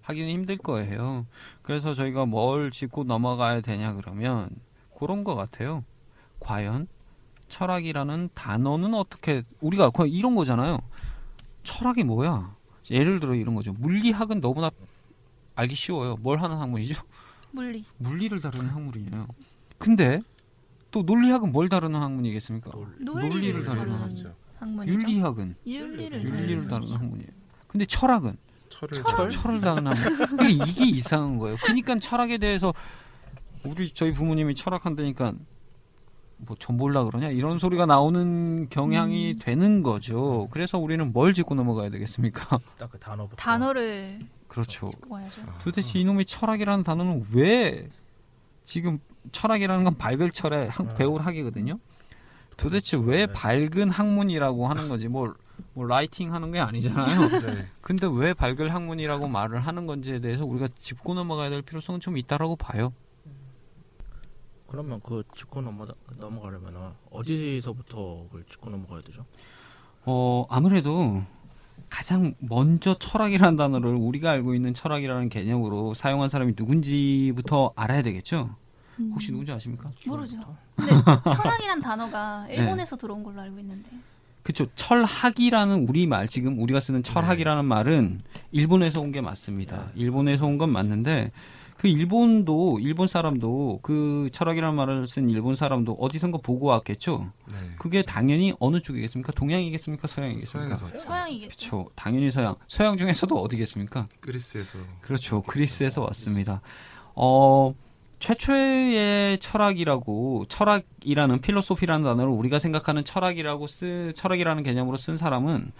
[0.02, 1.26] 하기는 힘들 거예요.
[1.62, 4.50] 그래서 저희가 뭘 짚고 넘어가야 되냐 그러면
[4.96, 5.82] 그런 것 같아요.
[6.38, 6.86] 과연
[7.54, 10.78] 철학이라는 단어는 어떻게 우리가 거의 이런 거잖아요.
[11.62, 12.56] 철학이 뭐야?
[12.90, 13.72] 예를 들어 이런 거죠.
[13.74, 14.70] 물리학은 너무나
[15.54, 16.16] 알기 쉬워요.
[16.20, 17.00] 뭘 하는 학문이죠?
[17.52, 17.84] 물리.
[17.98, 19.28] 물리를 다루는 학문이에요.
[19.78, 20.20] 근데
[20.90, 22.72] 또 논리학은 뭘 다루는 학문이겠습니까?
[22.98, 24.34] 논리 를 다루는 다루는 학문이죠.
[24.86, 27.30] 윤리학은 윤리를 윤리를 다루는 다루는 학문이에요.
[27.68, 28.36] 근데 철학은
[28.68, 29.30] 철을 철?
[29.30, 31.56] 철을 당하는 그러니까 이게 이상한 거예요.
[31.62, 32.74] 그러니까 철학에 대해서
[33.64, 35.34] 우리 저희 부모님이 철학한다니까
[36.46, 39.38] 뭐 전볼라 그러냐 이런 소리가 나오는 경향이 음.
[39.40, 40.48] 되는 거죠.
[40.50, 42.58] 그래서 우리는 뭘 짚고 넘어가야 되겠습니까?
[42.78, 43.36] 딱 그 단어부터.
[43.36, 44.18] 단어를
[44.48, 44.88] 그렇죠.
[44.88, 45.42] 짚고 가야죠.
[45.46, 45.58] 아.
[45.58, 47.88] 도대체 이놈의 철학이라는 단어는 왜
[48.64, 48.98] 지금
[49.32, 50.94] 철학이라는 건 밝을철의 학, 아.
[50.94, 51.78] 배울 학이거든요.
[52.56, 53.32] 도대체 왜 네.
[53.32, 55.08] 밝은 학문이라고 하는 거지?
[55.08, 55.34] 뭐,
[55.72, 57.28] 뭐 라이팅 하는 게 아니잖아요.
[57.40, 57.66] 네.
[57.80, 62.54] 근데 왜 밝을 학문이라고 말을 하는 건지에 대해서 우리가 짚고 넘어가야 될 필요성은 좀 있다라고
[62.56, 62.92] 봐요.
[64.74, 65.86] 그러면 그 짚고 넘어
[66.18, 69.24] 넘어가려면 어디서부터 그걸 짚고 넘어가야 되죠?
[70.04, 71.22] 어, 아무래도
[71.88, 78.56] 가장 먼저 철학이라는 단어를 우리가 알고 있는 철학이라는 개념으로 사용한 사람이 누군지부터 알아야 되겠죠?
[78.98, 79.12] 음.
[79.14, 79.90] 혹시 누군지 아십니까?
[80.06, 80.36] 모르죠.
[80.38, 80.56] 기본부터?
[80.74, 80.90] 근데
[81.36, 82.56] 철학이란 단어가 네.
[82.56, 83.88] 일본에서 들어온 걸로 알고 있는데.
[84.42, 84.66] 그쵸.
[84.74, 88.20] 철학이라는 우리 말, 지금 우리가 쓰는 철학이라는 말은
[88.50, 89.90] 일본에서 온 게 맞습니다.
[89.94, 91.30] 일본에서 온 건 맞는데,
[91.84, 97.30] 그 일본도, 일본 사람도 그 철학이라는 말을 쓴 일본 사람도 어디선가 보고 왔겠죠?
[97.52, 97.56] 네.
[97.78, 99.32] 그게 당연히 어느 쪽이겠습니까?
[99.32, 100.08] 동양이겠습니까?
[100.08, 100.76] 서양이겠습니까?
[100.76, 101.50] 서양이겠죠.
[101.50, 101.90] 그쵸.
[101.94, 102.54] 당연히 서양.
[102.68, 104.08] 서양 중에서도 어디겠습니까?
[104.20, 105.42] 그리스에서 그렇죠.
[105.42, 106.62] 그리스에서 왔습니다.
[107.14, 107.74] 어,
[108.18, 115.70] 최초의 철학이라고 철학이라는 필로소피라는 단어를 우리가 생각하는 철학이라고 쓰 철학이라는 개념으로 쓴 사람은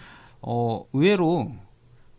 [0.42, 1.50] 어, 의외로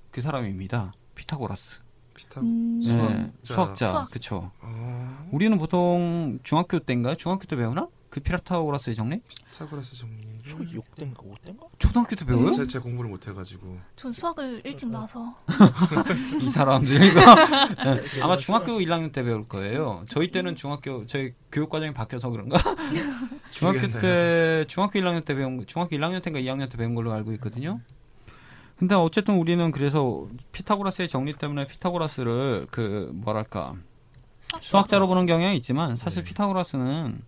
[0.10, 0.92] 그 사람입니다.
[1.14, 1.85] 피타고라스.
[2.16, 3.54] 피타 음, 네, 수학자.
[3.54, 3.88] 수학자.
[3.90, 4.10] 수학.
[4.10, 4.52] 그렇죠.
[4.62, 7.16] 어, 우리는 보통 중학교 때인가요?
[7.16, 7.88] 중학교 때 배우나?
[8.10, 9.20] 그 피타고라스의 정리?
[9.28, 10.26] 피타고라스 정리.
[10.46, 11.68] 초 6대인가 5대인가?
[11.80, 12.52] 초등학교 때 배워요?
[12.52, 15.36] 제, 제 공부를 못 해가지고 전 수학을 일찍 나서
[16.40, 20.06] 이 사람들이 네, 아마 중학교 1학년 때 배울 거예요.
[20.08, 22.58] 저희 때는 중학교 저희 교육 과정이 바뀌어서 그런가?
[23.52, 27.34] 중학교 때 중학교 1학년 때 배운 거- 중학교 1학년 때인가 2학년 때 배운 걸로 알고
[27.34, 27.82] 있거든요.
[28.78, 33.76] 근데 어쨌든 우리는 그래서 피타고라스의 정리 때문에 피타고라스를 그 뭐랄까
[34.40, 36.30] 수학 수학자로 보는 경향이 있지만 사실 네.
[36.30, 37.22] 피타고라스는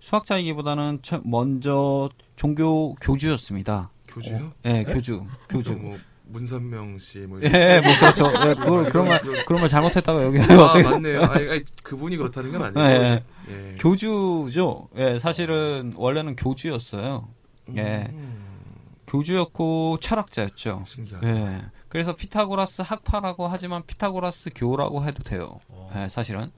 [0.00, 3.90] 수학자이기보다는 처- 먼저 종교 교주였습니다.
[4.08, 4.52] 교주요?
[4.64, 5.74] 예, 교주, 교주.
[5.76, 8.26] 뭐 문선명 씨 뭐 예, 뭐 그렇죠.
[8.48, 10.46] 예, 그걸 그런 말 그런 말 잘못했다가 여기 아
[10.82, 11.22] 맞네요.
[11.22, 12.80] 아니, 아니, 그분이 그렇다는 건 아니고.
[12.80, 13.76] 예, 예.
[13.78, 14.88] 교주죠.
[14.96, 17.28] 예, 사실은 원래는 교주였어요.
[17.76, 18.08] 예.
[18.10, 18.46] 음,
[19.10, 20.84] 교주였고 철학자였죠.
[20.86, 21.28] 신기하다.
[21.28, 21.62] 예.
[21.88, 25.58] 그래서 피타고라스 학파라고 하지만 피타고라스 교라고 해도 돼요.
[25.68, 25.90] 어.
[25.96, 26.52] 예, 사실은.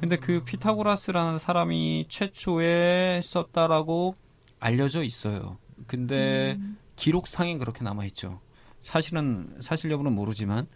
[0.00, 4.14] 근데 그 피타고라스라는 사람이 최초에 썼다라고
[4.60, 5.58] 알려져 있어요.
[5.86, 8.40] 근데 음, 기록상엔 그렇게 남아 있죠.
[8.80, 10.66] 사실은 사실 여부는 모르지만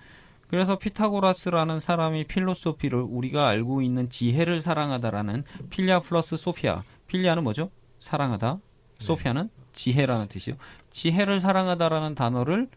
[0.48, 6.82] 그래서 피타고라스라는 사람이 필로소피를 우리가 알고 있는 지혜를 사랑하다라는 필리아 플러스 소피아.
[7.06, 7.70] 필리아는 뭐죠?
[8.00, 8.58] 사랑하다.
[9.02, 10.56] 소피아는 지혜라는 뜻이요.
[10.90, 12.68] 지혜를 사랑하다라는 단어를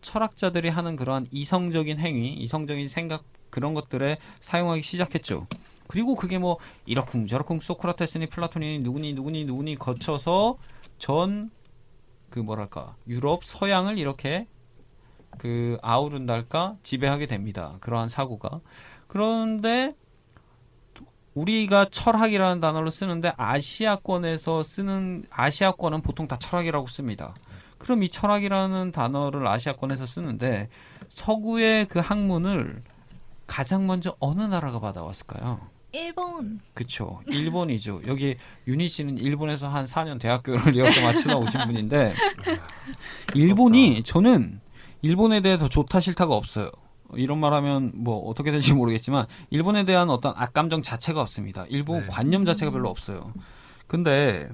[0.00, 5.46] 철학자들이 하는 그러한 이성적인 행위, 이성적인 생각 그런 것들에 사용하기 시작했죠.
[5.88, 10.58] 그리고 그게 뭐 이러쿵 저러쿵 소크라테스니 플라톤이니 누구니 누구니 누구니 거쳐서
[10.98, 11.50] 전
[12.30, 14.46] 그 뭐랄까 유럽 서양을 이렇게
[15.38, 17.76] 그 아우른달까 지배하게 됩니다.
[17.80, 18.60] 그러한 사고가
[19.06, 19.94] 그런데
[21.36, 27.34] 우리가 철학이라는 단어를 쓰는데 아시아권에서 쓰는 아시아권은 보통 다 철학이라고 씁니다.
[27.78, 30.68] 그럼 이 철학이라는 단어를 아시아권에서 쓰는데
[31.10, 32.82] 서구의 그 학문을
[33.46, 35.60] 가장 먼저 어느 나라가 받아왔을까요?
[35.92, 37.20] 일본 그쵸.
[37.26, 38.02] 일본이죠.
[38.06, 42.14] 여기 윤희 씨는 일본에서 한 4년 대학교를 이렇게 마치다 오신 분인데,
[43.34, 44.60] 일본이, 저는
[45.00, 46.70] 일본에 대해 더 좋다 싫다가 없어요.
[47.14, 51.64] 이런 말 하면 뭐 어떻게 될지 모르겠지만, 일본에 대한 어떤 악감정 자체가 없습니다.
[51.68, 52.06] 일본 네.
[52.08, 53.32] 관념 자체가 별로 없어요.
[53.86, 54.48] 근데,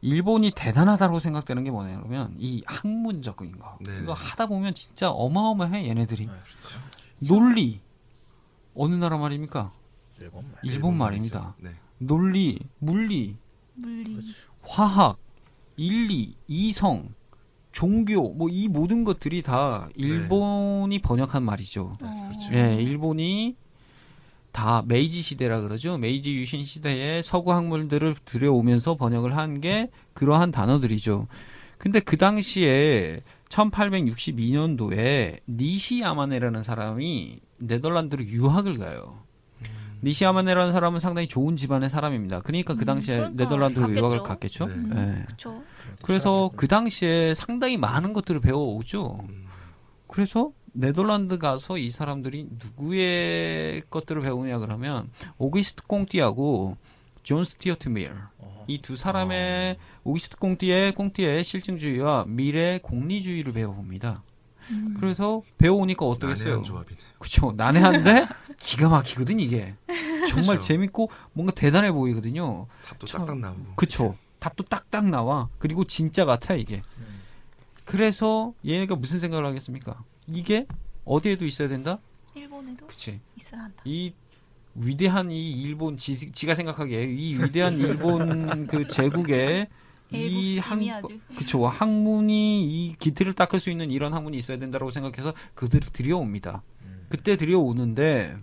[0.00, 3.78] 일본이 대단하다고 생각되는 게 뭐냐면, 이 학문 적인 거.
[3.80, 4.00] 네.
[4.02, 6.26] 이거 하다 보면 진짜 어마어마해, 얘네들이.
[6.26, 6.32] 네,
[7.28, 7.80] 논리.
[8.74, 9.72] 어느 나라 말입니까?
[10.20, 10.60] 일본 말.
[10.62, 11.54] 일본 말입니다.
[11.58, 11.70] 네.
[11.98, 13.36] 논리, 물리,
[13.74, 14.20] 물리
[14.62, 15.18] 화학,
[15.76, 17.14] 윤리, 이성,
[17.74, 21.98] 종교 뭐 이 모든 것들이 다 일본이 번역한 말이죠.
[22.00, 23.56] 어, 예, 일본이
[24.52, 25.98] 다 메이지 시대라 그러죠.
[25.98, 31.26] 메이지 유신 시대에 서구 학문들을 들여오면서 번역을 한 게 그러한 단어들이죠.
[31.78, 39.18] 근데 그 당시에 1862년도에 니시 아마네라는 사람이 네덜란드로 유학을 가요.
[40.02, 42.40] 니시 아마네라는 사람은 상당히 좋은 집안의 사람입니다.
[42.40, 44.00] 그러니까 그 음, 당시에 그러니까 네덜란드로 갔겠죠.
[44.00, 44.64] 유학을 갔겠죠.
[44.66, 44.72] 네.
[44.74, 45.24] 음, 예.
[45.26, 45.62] 그쵸
[46.02, 49.24] 그래서 그 당시에 상당히 많은 것들을 배워오죠.
[49.28, 49.46] 음,
[50.06, 56.76] 그래서 네덜란드 가서 이 사람들이 누구의 것들을 배우냐 그러면 오귀스트 콩트하고
[57.22, 58.12] 존 스튜어트 밀.
[58.38, 58.64] 어.
[58.66, 64.22] 이 두 사람의 오기스트 꽁띠의 꽁띠의 실증주의와 밀의 공리주의를 배워봅니다.
[64.70, 64.96] 음.
[64.98, 66.46] 그래서 배워오니까 어떠겠어요?
[66.48, 66.98] 난해한 조합이네.
[67.18, 68.26] 그쵸 난해한데
[68.58, 69.74] 기가 막히거든 이게
[70.28, 70.60] 정말 그쵸.
[70.68, 73.74] 재밌고 뭔가 대단해 보이거든요 답도 참- 딱딱 나오고.
[73.76, 77.22] 그쵸 답도 딱딱 나와 그리고 진짜 같아 이게 음.
[77.86, 80.66] 그래서 얘네가 무슨 생각을 하겠습니까 이게
[81.06, 81.98] 어디에도 있어야 된다
[82.34, 83.82] 일본에도 그치 있어야 한다.
[83.86, 84.12] 이
[84.74, 89.68] 위대한 이 일본 지, 지가 생각하기에 이 위대한 일본 그 제국에
[90.10, 94.90] 이 애국심이 한 아주 그쵸 학문이 이 기틀을 닦을 수 있는 이런 학문이 있어야 된다고
[94.90, 96.62] 생각해서 그들을 들여옵니다.
[96.82, 97.06] 음.
[97.08, 98.36] 그때 들여오는데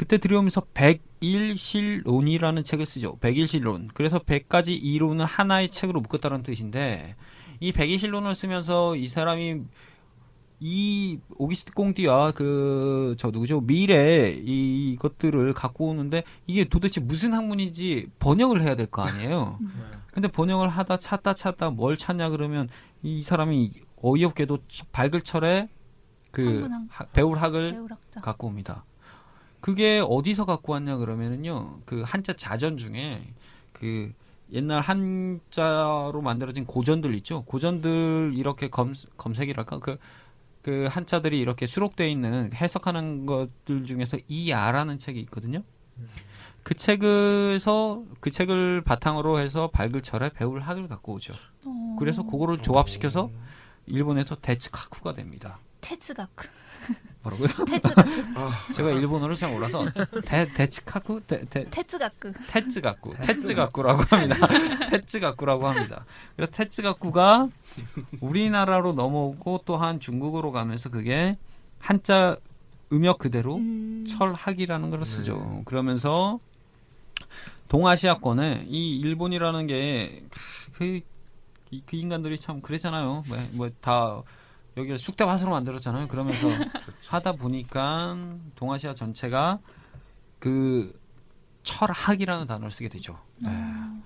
[0.00, 3.18] 그때 들여오면서 백일실론이라는 책을 쓰죠.
[3.18, 3.90] 백일실론.
[3.92, 7.16] 그래서 백가지 이론을 하나의 책으로 묶었다는 뜻인데
[7.60, 9.60] 이 백일실론을 쓰면서 이 사람이
[10.62, 18.06] 이 오기스트 공디와 그 저 누구죠 미래 이- 이것들을 갖고 오는데 이게 도대체 무슨 학문인지
[18.20, 19.58] 번역을 해야 될 거 아니에요.
[19.60, 19.68] 네.
[20.12, 22.68] 근데 번역을 하다 찾다 찾다 뭘 찾냐 그러면
[23.02, 23.72] 이 사람이
[24.02, 24.58] 어이없게도
[24.92, 25.68] 밝을 철에
[26.30, 26.68] 그
[27.12, 28.20] 배울 학을 배우락자.
[28.22, 28.84] 갖고 옵니다.
[29.60, 33.22] 그게 어디서 갖고 왔냐 그러면은요 그 한자 자전 중에
[33.72, 34.12] 그
[34.52, 39.98] 옛날 한자로 만들어진 고전들 있죠 고전들 이렇게 검 검색이랄까 그
[40.62, 45.62] 그 한자들이 이렇게 수록돼 있는 해석하는 것들 중에서 이야라는 책이 있거든요.
[46.62, 51.32] 그 책에서 그 책을 바탕으로 해서 밝을 철에 배울 학을 갖고 오죠.
[51.64, 53.30] 어, 그래서 그거를 조합시켜서
[53.86, 55.58] 일본에서 대츠카쿠가 됩니다.
[55.80, 56.48] 테츠가쿠.
[57.22, 57.48] 뭐라고요?
[57.66, 58.10] 테츠가쿠.
[58.36, 59.86] 아, 제가 일본어를 잘 몰라서
[60.24, 62.32] 대 대츠카쿠 대, 대 테츠가쿠.
[62.48, 64.36] 테츠가쿠 테츠가쿠라고 합니다.
[64.90, 66.04] 테츠가쿠라고 합니다.
[66.36, 67.48] 그래서 테츠가쿠가
[68.20, 71.36] 우리나라로 넘어오고 또한 중국으로 가면서 그게
[71.78, 72.36] 한자
[72.92, 75.04] 음역 그대로 음, 철학이라는 걸 네.
[75.04, 75.62] 쓰죠.
[75.64, 76.40] 그러면서
[77.68, 81.00] 동아시아권에 이 일본이라는 게그
[81.86, 83.24] 그 인간들이 참 그랬잖아요.
[83.52, 84.22] 뭐다
[84.76, 86.08] 여기를 쑥대밭으로 만들었잖아요.
[86.08, 86.48] 그러면서
[86.84, 87.16] 그렇죠.
[87.16, 88.16] 하다 보니까
[88.54, 89.58] 동아시아 전체가
[90.38, 90.98] 그
[91.62, 93.18] 철학이라는 단어를 쓰게 되죠.
[93.38, 93.48] 네.
[93.48, 94.02] 음,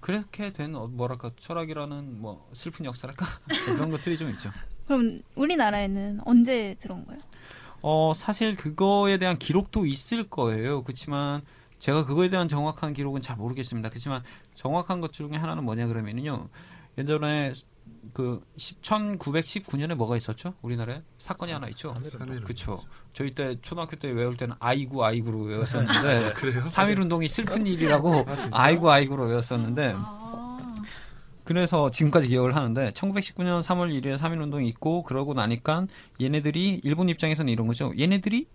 [0.00, 3.26] 그렇게 된 어, 뭐랄까 철학이라는 뭐 슬픈 역사랄까
[3.66, 4.50] 그런 것들이 좀 있죠.
[4.86, 7.20] 그럼 우리나라에는 언제 들어온 거예요?
[7.82, 10.82] 어 사실 그거에 대한 기록도 있을 거예요.
[10.82, 11.42] 그렇지만
[11.78, 13.90] 제가 그거에 대한 정확한 기록은 잘 모르겠습니다.
[13.90, 14.22] 그렇지만
[14.54, 16.48] 정확한 것 중에 하나는 뭐냐 그러면은요.
[16.98, 17.52] 예전에
[18.12, 20.54] 그 1919년에 뭐가 있었죠?
[20.62, 21.94] 우리나라에 사건이 하나 있죠.
[22.44, 22.82] 그렇죠.
[23.12, 26.64] 저희 때 초등학교 때 외울 때는 아이고 아이고로 외웠었는데 그래요?
[26.64, 28.50] 3.1 운동이 슬픈 일이라고 아, 진짜?
[28.52, 30.74] 아이고 아이고로 외웠었는데 아,
[31.44, 35.86] 그래서 지금까지 기억을 하는데 1919년 3월 1일에 3.1 운동이 있고 그러고 나니까
[36.20, 37.92] 얘네들이 일본 입장에서는 이런 거죠.
[37.98, 38.48] 얘네들이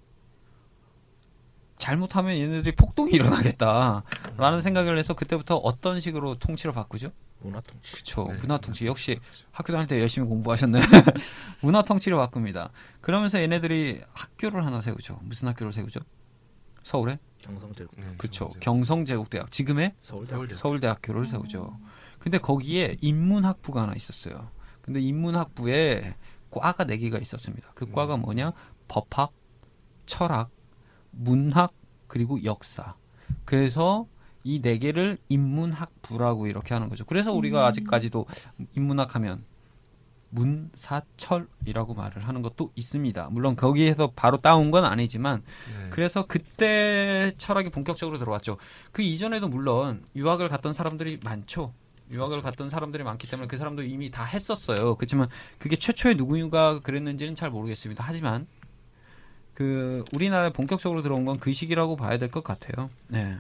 [1.78, 7.12] 잘못하면 얘네들이 폭동이 일어나겠다라는 생각을 해서 그때부터 어떤 식으로 통치를 바꾸죠?
[7.42, 7.94] 문화 통치.
[7.94, 8.28] 그렇죠.
[8.28, 9.48] 네, 문화 통치 역시 그렇죠.
[9.52, 10.80] 학교 다닐 때 열심히 공부하셨네.
[11.62, 12.72] 문화 통치를 바꿉니다.
[13.02, 15.20] 그러면서 얘네들이 학교를 하나 세우죠.
[15.24, 16.02] 무슨 학교를 세우죠?
[16.84, 17.20] 서울에?
[17.40, 18.00] 경성제국.
[18.00, 18.50] 네, 그렇죠.
[18.60, 19.52] 경성제국대학.
[19.52, 20.34] 지금의 서울대.
[20.34, 20.56] 서울대.
[20.56, 21.80] 서울대학교를 세우죠.
[22.20, 24.50] 근데 거기에 인문학부가 하나 있었어요.
[24.82, 26.16] 근데 인문학부에
[26.52, 27.72] 과가 네 개가 있었습니다.
[27.74, 28.22] 그 과가 음.
[28.22, 28.54] 뭐냐?
[28.88, 29.32] 법학,
[30.06, 30.52] 철학,
[31.12, 31.74] 문학
[32.08, 32.96] 그리고 역사.
[33.46, 34.06] 그래서
[34.44, 37.06] 이 네 개를 인문학부라고 이렇게 하는 거죠.
[37.06, 37.66] 그래서 우리가 음.
[37.66, 38.26] 아직까지도
[38.76, 39.44] 인문학 하면
[40.30, 43.30] 문사철이라고 말을 하는 것도 있습니다.
[43.32, 45.90] 물론 거기에서 바로 따온 건 아니지만 네.
[45.90, 48.58] 그래서 그때 철학이 본격적으로 들어왔죠.
[48.92, 51.74] 그 이전에도 물론 유학을 갔던 사람들이 많죠.
[52.12, 52.44] 유학을 그렇죠.
[52.44, 54.96] 갔던 사람들이 많기 때문에 그 사람도 이미 다 했었어요.
[54.96, 55.28] 그렇지만
[55.60, 58.04] 그게 최초에 누구가 그랬는지는 잘 모르겠습니다.
[58.06, 58.48] 하지만
[59.54, 62.90] 그 우리나라에 본격적으로 들어온 건 그 시기라고 봐야 될 것 같아요.
[63.08, 63.38] 네.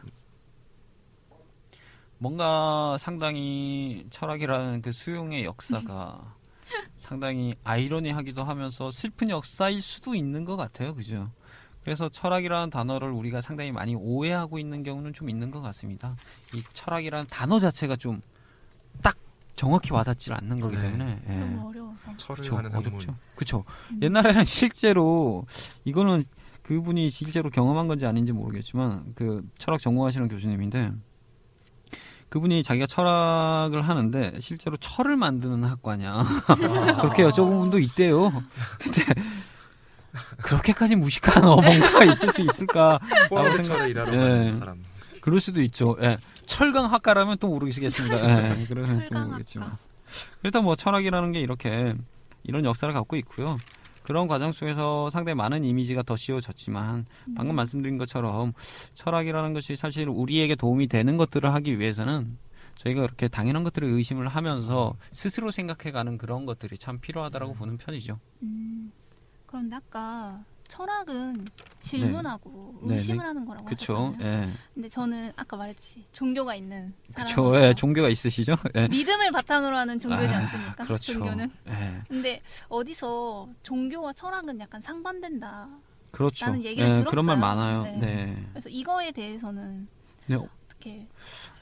[2.21, 6.35] 뭔가 상당히 철학이라는 그 수용의 역사가
[6.95, 10.93] 상당히 아이러니하기도 하면서 슬픈 역사일 수도 있는 것 같아요.
[10.93, 11.31] 그죠?
[11.83, 16.15] 그래서 철학이라는 단어를 우리가 상당히 많이 오해하고 있는 경우는 좀 있는 것 같습니다.
[16.53, 18.21] 이 철학이라는 단어 자체가 좀
[19.01, 19.15] 딱
[19.55, 20.83] 정확히 와닿질 않는 거기 네.
[20.83, 21.35] 때문에 예.
[21.35, 22.15] 너무 어려워서.
[22.17, 23.15] 철을 그쵸, 하는 어렵죠.
[23.35, 23.63] 그쵸.
[23.91, 23.99] 음.
[24.01, 25.45] 옛날에는 실제로
[25.85, 26.23] 이거는
[26.63, 30.91] 그분이 실제로 경험한 건지 아닌지 모르겠지만 그 철학 전공하시는 교수님인데
[32.31, 36.23] 그분이 자기가 철학을 하는데 실제로 철을 만드는 학과냐
[37.01, 38.31] 그렇게 여쭤본 분도 있대요.
[38.79, 39.03] 근데
[40.41, 42.99] 그렇게까지 무식한 어벙가 있을 수 있을까?
[43.27, 44.17] 포항의 생각- 철에 일하러 예.
[44.17, 44.83] 가는 사람.
[45.19, 45.97] 그럴 수도 있죠.
[46.01, 46.17] 예.
[46.45, 48.15] 철강 학과라면 또 모르겠습니다.
[48.15, 48.65] 예.
[48.65, 49.77] 그러면 또 모르겠지만.
[50.43, 51.93] 일단 뭐 철학이라는 게 이렇게
[52.43, 53.57] 이런 역사를 갖고 있고요.
[54.03, 58.53] 그런 과정 속에서 상당히 많은 이미지가 더 씌워졌지만 방금 말씀드린 것처럼
[58.93, 62.37] 철학이라는 것이 사실 우리에게 도움이 되는 것들을 하기 위해서는
[62.77, 68.19] 저희가 그렇게 당연한 것들을 의심을 하면서 스스로 생각해가는 그런 것들이 참 필요하다라고 보는 편이죠.
[68.41, 68.91] 음,
[69.45, 71.47] 그런데 아까 철학은
[71.81, 72.93] 질문하고 네.
[72.93, 73.25] 의심을 네.
[73.25, 73.93] 하는 거라고 그렇죠.
[73.93, 74.43] 하셨잖아요.
[74.47, 74.53] 예.
[74.73, 77.61] 근데 저는 아까 말했듯이 종교가 있는 그렇죠.
[77.61, 78.55] 예, 종교가 있으시죠?
[78.75, 78.87] 예.
[78.87, 80.85] 믿음을 바탕으로 하는 종교지 아, 않습니까?
[80.85, 81.13] 그렇죠.
[81.13, 81.51] 종교는.
[81.67, 81.99] 예.
[82.07, 85.67] 근데 어디서 종교와 철학은 약간 상반된다.
[86.11, 86.45] 그렇죠.
[86.45, 87.09] 라는 얘기를 예, 들었어요.
[87.09, 87.83] 그런 말 많아요.
[87.83, 87.97] 네.
[87.97, 88.47] 네.
[88.51, 89.89] 그래서 이거에 대해서는
[90.27, 90.35] 네.
[90.35, 91.05] 어떻게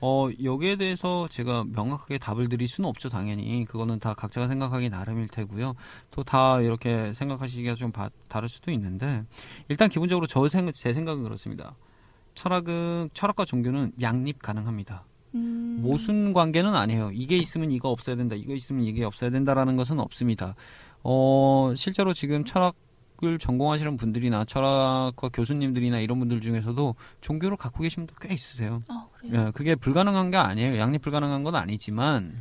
[0.02, 3.66] 어, 여기에 대해서 제가 명확하게 답을 드릴 수는 없죠, 당연히.
[3.66, 5.76] 그거는 다 각자가 생각하기 나름일 테고요.
[6.12, 9.24] 또 다 이렇게 생각하시기가 좀 바- 다를 수도 있는데,
[9.68, 11.76] 일단 기본적으로 저 생, 제 생각은 그렇습니다.
[12.36, 15.04] 철학은, 철학과 종교는 양립 가능합니다.
[15.36, 17.12] 음, 모순 관계는 아니에요.
[17.14, 20.56] 이게 있으면 이거 없어야 된다, 이거 있으면 이게 없어야 된다라는 것은 없습니다.
[21.04, 22.76] 어, 실제로 지금 철학
[23.22, 28.82] 을 전공하시는 분들이나 철학과 교수님들이나 이런 분들 중에서도 종교를 갖고 계신 분도 꽤 있으세요.
[28.88, 29.08] 아?
[29.26, 30.80] 예, 그게 불가능한 게 아니에요.
[30.80, 32.34] 양립 불가능한 건 아니지만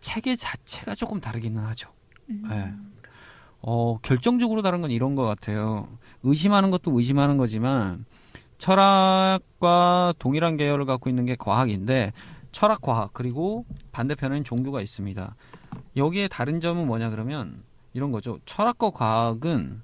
[0.00, 1.90] 체계 자체가 조금 다르기는 하죠.
[2.28, 2.42] 음.
[2.50, 2.72] 예.
[3.62, 5.88] 어, 결정적으로 다른 건 이런 것 같아요.
[6.22, 8.04] 의심하는 것도 의심하는 거지만
[8.58, 12.12] 철학과 동일한 계열을 갖고 있는 게 과학인데
[12.52, 15.34] 철학 과학 그리고 반대편에는 종교가 있습니다.
[15.96, 17.62] 여기에 다른 점은 뭐냐 그러면
[17.94, 18.38] 이런 거죠.
[18.44, 19.82] 철학과 과학은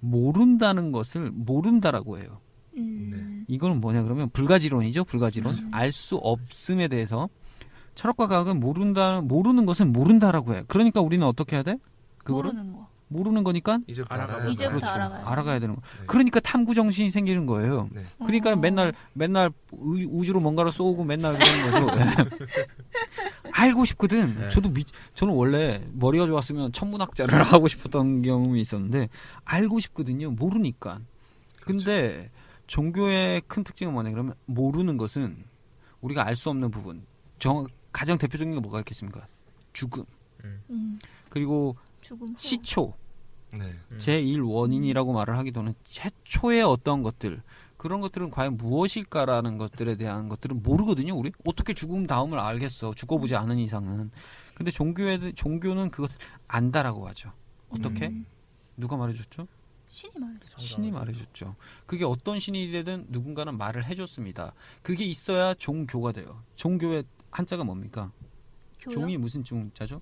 [0.00, 2.40] 모른다는 것을 모른다라고 해요.
[2.76, 3.44] 음.
[3.48, 5.68] 이건 뭐냐 그러면 불가지론이죠 불가지론 음.
[5.72, 7.28] 알수 없음에 대해서
[7.94, 11.76] 철학과 과학은 모른다 모르는 것은 모른다라고 해 그러니까 우리는 어떻게 해야 돼
[12.18, 12.88] 그거를 모르는 거.
[13.08, 14.90] 모르는 거니까 이제부터 알아가고 알아야 이제부터 돼요.
[14.90, 15.26] 알아가야.
[15.26, 16.06] 알아가야 되는 거 네.
[16.06, 18.04] 그러니까 탐구 정신이 생기는 거예요 네.
[18.18, 18.56] 그러니까 어.
[18.56, 22.58] 맨날 맨날 우- 우주로 뭔가를 쏘고 맨날 그러는 거죠 예.
[23.52, 24.48] 알고 싶거든 네.
[24.48, 24.84] 저도 미,
[25.14, 29.08] 저는 원래 머리가 좋았으면 천문학자를 하고 싶었던 경험이 있었는데
[29.44, 31.00] 알고 싶거든요 모르니까
[31.62, 32.30] 근데
[32.66, 35.44] 종교의 큰 특징은 뭐냐 그러면 모르는 것은
[36.00, 37.02] 우리가 알 수 없는 부분
[37.38, 39.26] 정, 가장 대표적인 게 뭐가 있겠습니까
[39.72, 40.04] 죽음
[40.70, 40.98] 음,
[41.30, 41.76] 그리고
[42.08, 42.34] 죽음 후.
[42.38, 42.94] 시초
[43.52, 43.64] 네.
[43.90, 43.98] 음.
[43.98, 47.42] 제1 원인이라고 말을 하기도는 최초의 어떤 것들
[47.76, 51.14] 그런 것들은 과연 무엇일까라는 것들에 대한 것들은 모르거든요.
[51.14, 52.94] 우리 어떻게 죽음 다음을 알겠어.
[52.94, 54.10] 죽어보지 않은 이상은.
[54.54, 57.32] 근데 종교에 종교는 그것을 안다라고 하죠.
[57.68, 58.08] 어떻게?
[58.08, 58.26] 음,
[58.76, 59.46] 누가 말해줬죠?
[59.88, 60.58] 신이 말해줘.
[60.58, 61.54] 신이 말해줬죠.
[61.86, 64.54] 그게 어떤 신이 되든 누군가는 말을 해줬습니다.
[64.82, 66.42] 그게 있어야 종교가 돼요.
[66.56, 68.10] 종교의 한자가 뭡니까?
[68.80, 68.94] 교요?
[68.94, 70.00] 종이 무슨 종자죠?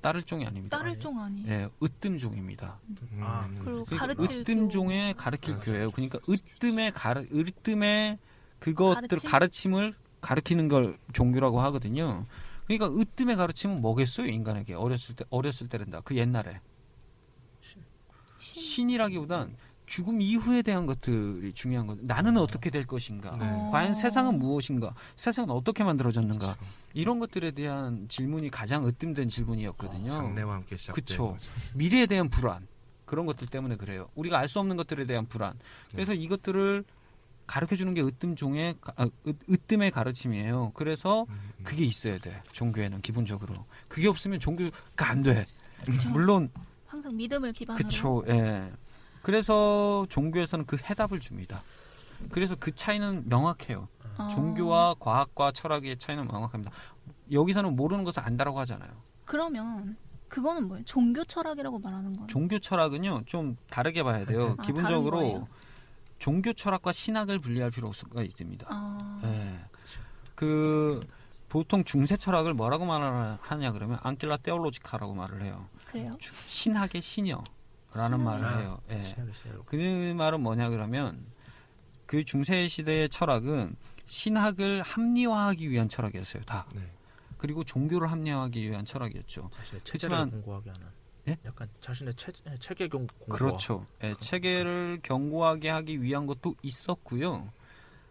[0.00, 0.76] 따를 종이 아닙니다.
[0.76, 1.48] 따를 종 아니에요.
[1.48, 2.78] 예, 으뜸종입니다.
[2.88, 5.90] 음, 아, 그리고 그러니까 가르칠 으뜸종에 가르칠 아, 교회예요.
[5.90, 8.18] 그러니까 으뜸에 가르 으뜸에
[8.58, 9.30] 그것들 가르침?
[9.30, 12.26] 가르침 을 가르치는 걸 종교라고 하거든요.
[12.66, 16.00] 그러니까 으뜸의 가르침은 뭐겠어요 인간에게 어렸을 때 어렸을 때란다.
[16.00, 16.60] 그 옛날에
[17.60, 17.82] 신.
[18.38, 19.56] 신이라기보단
[19.86, 22.02] 죽음 이후에 대한 것들이 중요한 거죠.
[22.04, 23.32] 나는 어떻게 될 것인가?
[23.38, 23.46] 네.
[23.48, 23.70] 어.
[23.70, 24.94] 과연 세상은 무엇인가?
[25.16, 26.54] 세상은 어떻게 만들어졌는가?
[26.56, 26.60] 그렇죠.
[26.92, 30.08] 이런 것들에 대한 질문이 가장 으뜸된 질문이었거든요.
[30.08, 31.32] 장래와 함께 시작된 그쵸.
[31.32, 31.50] 거죠.
[31.74, 32.66] 미래에 대한 불안
[33.04, 34.08] 그런 것들 때문에 그래요.
[34.16, 35.54] 우리가 알 수 없는 것들에 대한 불안.
[35.92, 36.84] 그래서 이것들을
[37.46, 40.72] 가르쳐 주는 게 으뜸종의 가- 아, 으, 으뜸의 가르침이에요.
[40.74, 41.64] 그래서 음, 음.
[41.64, 42.42] 그게 있어야 돼.
[42.50, 43.64] 종교에는 기본적으로.
[43.86, 45.46] 그게 없으면 종교가 안 돼.
[45.84, 46.10] 그쵸.
[46.10, 46.50] 물론
[46.86, 47.84] 항상 믿음을 기반으로.
[47.84, 48.24] 그쵸.
[48.28, 48.72] 예.
[49.26, 51.64] 그래서 종교에서는 그 해답을 줍니다.
[52.30, 53.88] 그래서 그 차이는 명확해요.
[54.18, 54.28] 어.
[54.28, 56.70] 종교와 과학과 철학의 차이는 명확합니다.
[57.32, 58.88] 여기서는 모르는 것을 안다라고 하잖아요.
[59.24, 59.96] 그러면
[60.28, 60.84] 그거는 뭐예요?
[60.84, 62.28] 종교 철학이라고 말하는 거예요?
[62.28, 64.54] 종교 철학은요 좀 다르게 봐야 돼요.
[64.58, 65.48] 아, 기본적으로?
[66.20, 68.64] 종교 철학과 신학을 분리할 필요가 있습니다.
[68.70, 69.58] 아, 예.
[70.36, 71.04] 그
[71.48, 75.66] 보통 중세 철학을 뭐라고 말하냐 그러면 안킬라 테올로지카라고 말을 해요.
[75.84, 76.12] 그래요?
[76.20, 77.42] 주- 신학의 신여
[77.96, 78.58] 라는 말을 신.
[78.58, 78.80] 해요.
[78.90, 79.02] 예.
[79.02, 79.66] 시작이 시작.
[79.66, 79.76] 그
[80.16, 81.24] 말은 뭐냐 그러면
[82.06, 83.74] 그 중세 시대의 철학은
[84.06, 86.42] 신학을 합리화하기 위한 철학이었어요.
[86.44, 86.66] 다.
[86.74, 86.80] 네.
[87.38, 89.50] 그리고 종교를 합리화하기 위한 철학이었죠.
[89.84, 90.86] 그렇지만- 공고하게 하는.
[91.28, 91.36] 예?
[91.44, 92.30] 약간 자신의 체,
[92.60, 93.32] 체계 경 공고.
[93.34, 93.84] 그렇죠.
[94.04, 94.14] 예.
[94.20, 97.50] 체계를 견고하게 하기 위한 것도 있었고요.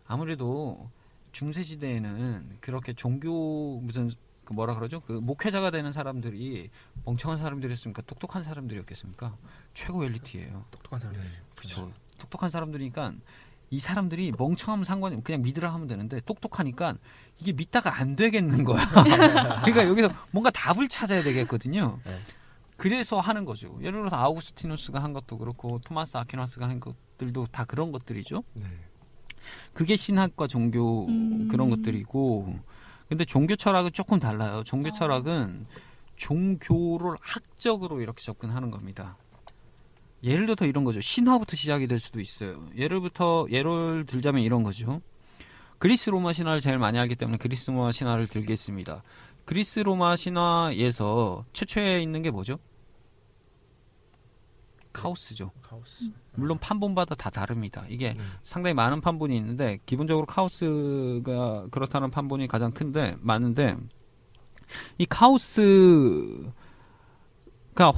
[0.06, 0.90] 아무래도
[1.32, 4.12] 중세 시대에는 그렇게 종교 무슨
[4.46, 5.02] 그 뭐라 그러죠?
[5.02, 6.70] 그 목회자가 되는 사람들이
[7.06, 8.04] 멍청한 사람들이었습니까?
[8.04, 9.36] 똑똑한 사람들이었겠습니까?
[9.74, 10.66] 최고 엘리트예요.
[10.72, 11.16] 똑똑한 사람.
[11.16, 11.22] 네.
[11.56, 11.92] 그렇죠.
[12.20, 13.14] 똑똑한 사람들이니까
[13.72, 16.96] 이 사람들이 멍청하면 상관이 없- 그냥 믿으라 하면 되는데 똑똑하니까
[17.40, 18.86] 이게 믿다가 안 되겠는 거야.
[19.66, 22.00] 그러니까 여기서 뭔가 답을 찾아야 되겠거든요.
[22.06, 22.20] 네.
[22.78, 23.78] 그래서 하는 거죠.
[23.82, 28.44] 예를 들어서 아우구스티누스가 한 것도 그렇고 토마스 아퀴나스가 한 것들도 다 그런 것들이죠.
[28.54, 28.66] 네.
[29.74, 31.48] 그게 신학과 종교 음.
[31.50, 32.60] 그런 것들이고
[33.10, 34.64] 근데 종교 철학은 조금 달라요.
[34.64, 34.92] 종교 어.
[34.92, 35.68] 철학은
[36.16, 39.18] 종교를 학적으로 이렇게 접근하는 겁니다.
[40.24, 41.02] 예를 들어 이런 거죠.
[41.02, 42.68] 신화부터 시작이 될 수도 있어요.
[42.76, 45.02] 예를부터 예를 들자면 이런 거죠.
[45.78, 49.04] 그리스 로마 신화를 제일 많이 알기 때문에 그리스 로마 신화를 들겠습니다.
[49.44, 52.58] 그리스 로마 신화에서 최초에 있는 게 뭐죠?
[54.96, 55.52] 카오스죠.
[55.62, 56.12] 카오스.
[56.36, 57.84] 물론 판본마다 다 다릅니다.
[57.90, 58.22] 이게 네.
[58.44, 63.76] 상당히 많은 판본이 있는데 기본적으로 카오스가 그렇다는 판본이 가장 큰데 많은데
[64.98, 66.52] 이 카오스가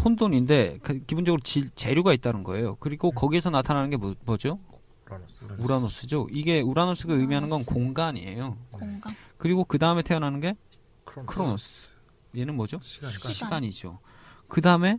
[0.03, 2.75] 혼돈인데 그 기본적으로 질- 재료가 있다는 거예요.
[2.79, 4.59] 그리고 거기에서 나타나는 게 뭐, 뭐죠?
[5.07, 5.55] 우라노스.
[5.59, 6.27] 우라노스죠.
[6.31, 8.57] 이게 우라노스가 의미하는 건 공간이에요.
[8.71, 9.15] 공간.
[9.37, 10.53] 그리고 그 다음에 태어나는 게
[11.05, 11.33] 크로노스.
[11.33, 11.93] 크로노스.
[12.35, 12.79] 얘는 뭐죠?
[12.81, 13.09] 시간.
[13.11, 13.31] 시간.
[13.33, 13.99] 시간이죠.
[14.49, 14.97] 그 다음에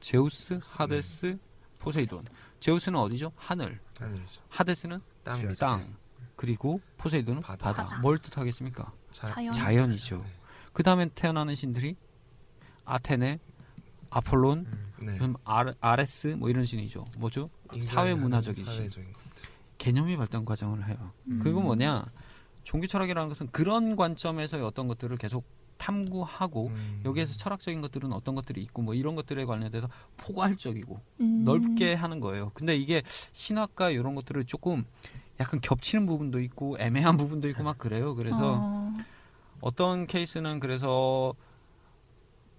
[0.00, 1.38] 제우스, 하데스,
[1.78, 2.24] 포세이돈.
[2.60, 3.32] 제우스는 어디죠?
[3.36, 3.80] 하늘.
[3.98, 4.42] 하늘이죠.
[4.48, 5.54] 하데스는 땅.
[5.54, 5.96] 땅.
[6.36, 7.66] 그리고 포세이돈은 바다.
[7.66, 7.84] 바다.
[7.84, 8.00] 바다.
[8.00, 8.92] 뭘 뜻하겠습니까?
[9.10, 9.52] 자, 자연.
[9.52, 10.18] 자연이죠.
[10.18, 10.24] 네.
[10.72, 11.96] 그 다음에 태어나는 신들이
[12.84, 13.38] 아테네,
[14.10, 14.92] 아폴론, 음.
[15.00, 15.18] 네.
[15.18, 17.04] 그럼 아르, 아레스 뭐 이런 신이죠.
[17.18, 17.50] 뭐죠?
[17.80, 18.90] 사회 문화적인 신.
[19.76, 21.12] 개념이 발달 과정을 해요.
[21.26, 21.40] 음.
[21.42, 22.04] 그리고 뭐냐?
[22.64, 25.44] 종교 철학이라는 것은 그런 관점에서의 어떤 것들을 계속
[25.78, 27.00] 탐구하고 음.
[27.04, 31.44] 여기에서 철학적인 것들은 어떤 것들이 있고 뭐 이런 것들에 관련돼서 포괄적이고 음.
[31.44, 32.50] 넓게 하는 거예요.
[32.54, 33.02] 근데 이게
[33.32, 34.84] 신학과 이런 것들을 조금
[35.40, 38.14] 약간 겹치는 부분도 있고 애매한 부분도 있고 막 그래요.
[38.14, 38.94] 그래서 어.
[39.60, 41.34] 어떤 케이스는 그래서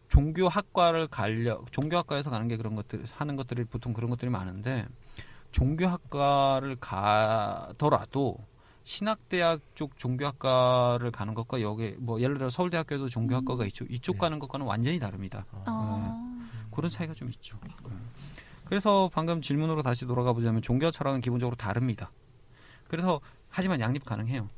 [0.07, 4.87] 종교학과를 가려 종교학과에서 가는 게 그런 것들 하는 것들이 보통 그런 것들이 많은데
[5.51, 8.37] 종교학과를 가더라도
[8.89, 13.85] 신학대학 쪽 종교학과를 가는 것과 여기 뭐 예를 들어 서울대학교도 종교학과가 있죠.
[13.87, 14.17] 이쪽 네.
[14.21, 15.45] 가는 것과는 완전히 다릅니다.
[15.51, 16.39] 어.
[16.71, 17.59] 그런 차이가 좀 있죠.
[17.85, 18.09] 음.
[18.65, 22.11] 그래서 방금 질문으로 다시 돌아가 보자면 종교 철학은 기본적으로 다릅니다.
[22.87, 24.49] 그래서 하지만 양립 가능해요.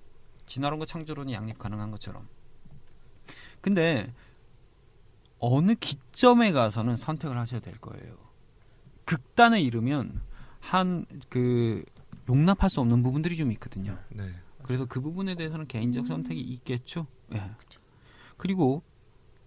[0.46, 2.30] 진화론과 창조론이 양립 가능한 것처럼.
[3.60, 4.14] 근데
[5.40, 8.16] 어느 기점에 가서는 선택을 하셔야 될 거예요.
[9.04, 10.22] 극단에 이르면
[10.62, 11.84] 한 그
[12.30, 13.98] 용납할 수 없는 부분들이 좀 있거든요.
[14.10, 14.24] 네.
[14.64, 16.08] 그래서 그 부분에 대해서는 개인적 음.
[16.08, 17.08] 선택이 있겠죠.
[17.34, 17.42] 예.
[18.38, 18.84] 그리고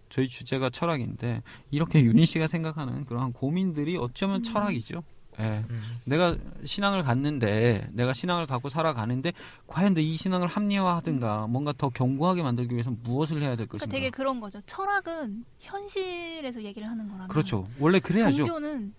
[0.08, 4.42] 저희 주제가 철학인데 이렇게 윤희 씨가 생각하는 그러한 고민들이 어쩌면 음.
[4.42, 5.02] 철학이죠.
[5.40, 5.64] 예.
[5.68, 5.82] 음.
[6.04, 9.32] 내가 신앙을 갖는데 내가 신앙을 갖고 살아가는데
[9.66, 13.92] 과연 내 이 신앙을 합리화하든가 뭔가 더 견고하게 만들기 위해서 무엇을 해야 될 그러니까 것인가.
[13.92, 14.60] 되게 그런 거죠.
[14.66, 17.66] 철학은 현실에서 얘기를 하는 거라면 그렇죠.
[17.80, 18.36] 원래 그래야죠.
[18.46, 18.94] 종교는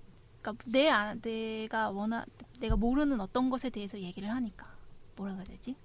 [0.45, 2.23] 그러니까 내 안, 내가 원하
[2.59, 4.67] 내가 모르는 어떤 것에 대해서 얘기를 하니까
[5.15, 5.75] 뭐라 그래야 되지?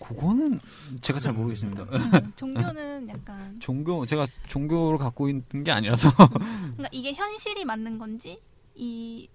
[0.00, 0.60] 그거는
[1.00, 1.82] 제가 잘 모르겠습니다.
[1.84, 8.38] 음, 종교는 약간 종교 제가 종교를 갖고 있는 게 아니라서 그러니까 이게 현실이 맞는 건지
[8.74, 9.28] 이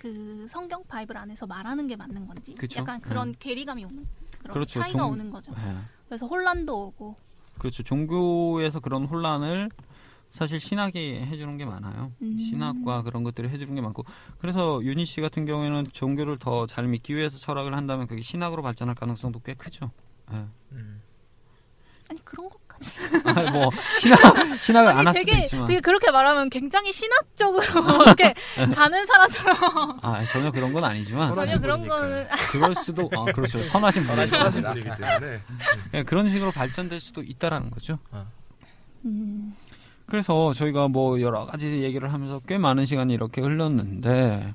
[0.00, 2.80] 그 성경 바이블 안에서 말하는 게 맞는 건지 그쵸.
[2.80, 4.06] 약간 그런 괴리감이 오는
[4.38, 4.80] 그런 그렇죠.
[4.80, 5.52] 차이가 종- 오는 거죠.
[5.58, 5.76] 예.
[6.08, 7.16] 그래서 혼란도 오고
[7.58, 7.82] 그렇죠.
[7.82, 9.68] 종교에서 그런 혼란을
[10.30, 12.12] 사실 신학이 해주는 게 많아요.
[12.22, 12.38] 음.
[12.38, 14.04] 신학과 그런 것들을 해주는 게 많고
[14.38, 18.94] 그래서 윤희 씨 같은 경우에는 종교를 더 잘 믿기 위해서 철학을 한다면 그게 신학으로 발전할
[18.94, 19.90] 가능성도 꽤 크죠.
[20.32, 20.44] 예.
[20.72, 21.02] 음.
[22.08, 22.92] 아니 그런 것까지
[23.24, 23.70] 아니, 뭐
[24.00, 27.62] 신학 신학을 안 할 수도 있지만 되게 그렇게 말하면 굉장히 신학적으로
[28.06, 28.34] 이렇게
[28.74, 31.86] 가는 사람처럼 아 전혀 그런 건 아니지만 전혀 그런.
[31.86, 34.26] 거는 그럴 수도 아 그렇죠 선하신 분이죠.
[34.28, 35.40] 선하신 분이기 때문에
[35.94, 37.98] 예, 그런 식으로 발전될 수도 있다라는 거죠.
[39.04, 39.56] 음,
[40.10, 44.54] 그래서 저희가 뭐 여러 가지 얘기를 하면서 꽤 많은 시간이 이렇게 흘렀는데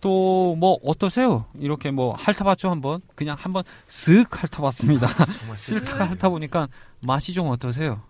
[0.00, 1.46] 또 뭐 어떠세요?
[1.58, 5.06] 이렇게 뭐 핥아봤죠 한번 그냥 한번 쓱 핥아봤습니다.
[5.06, 6.68] 쓱 핥아보니까
[7.00, 8.02] 맛이 좀 어떠세요?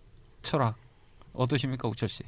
[0.42, 0.76] 철학
[1.32, 2.22] 어떠십니까 우철 씨?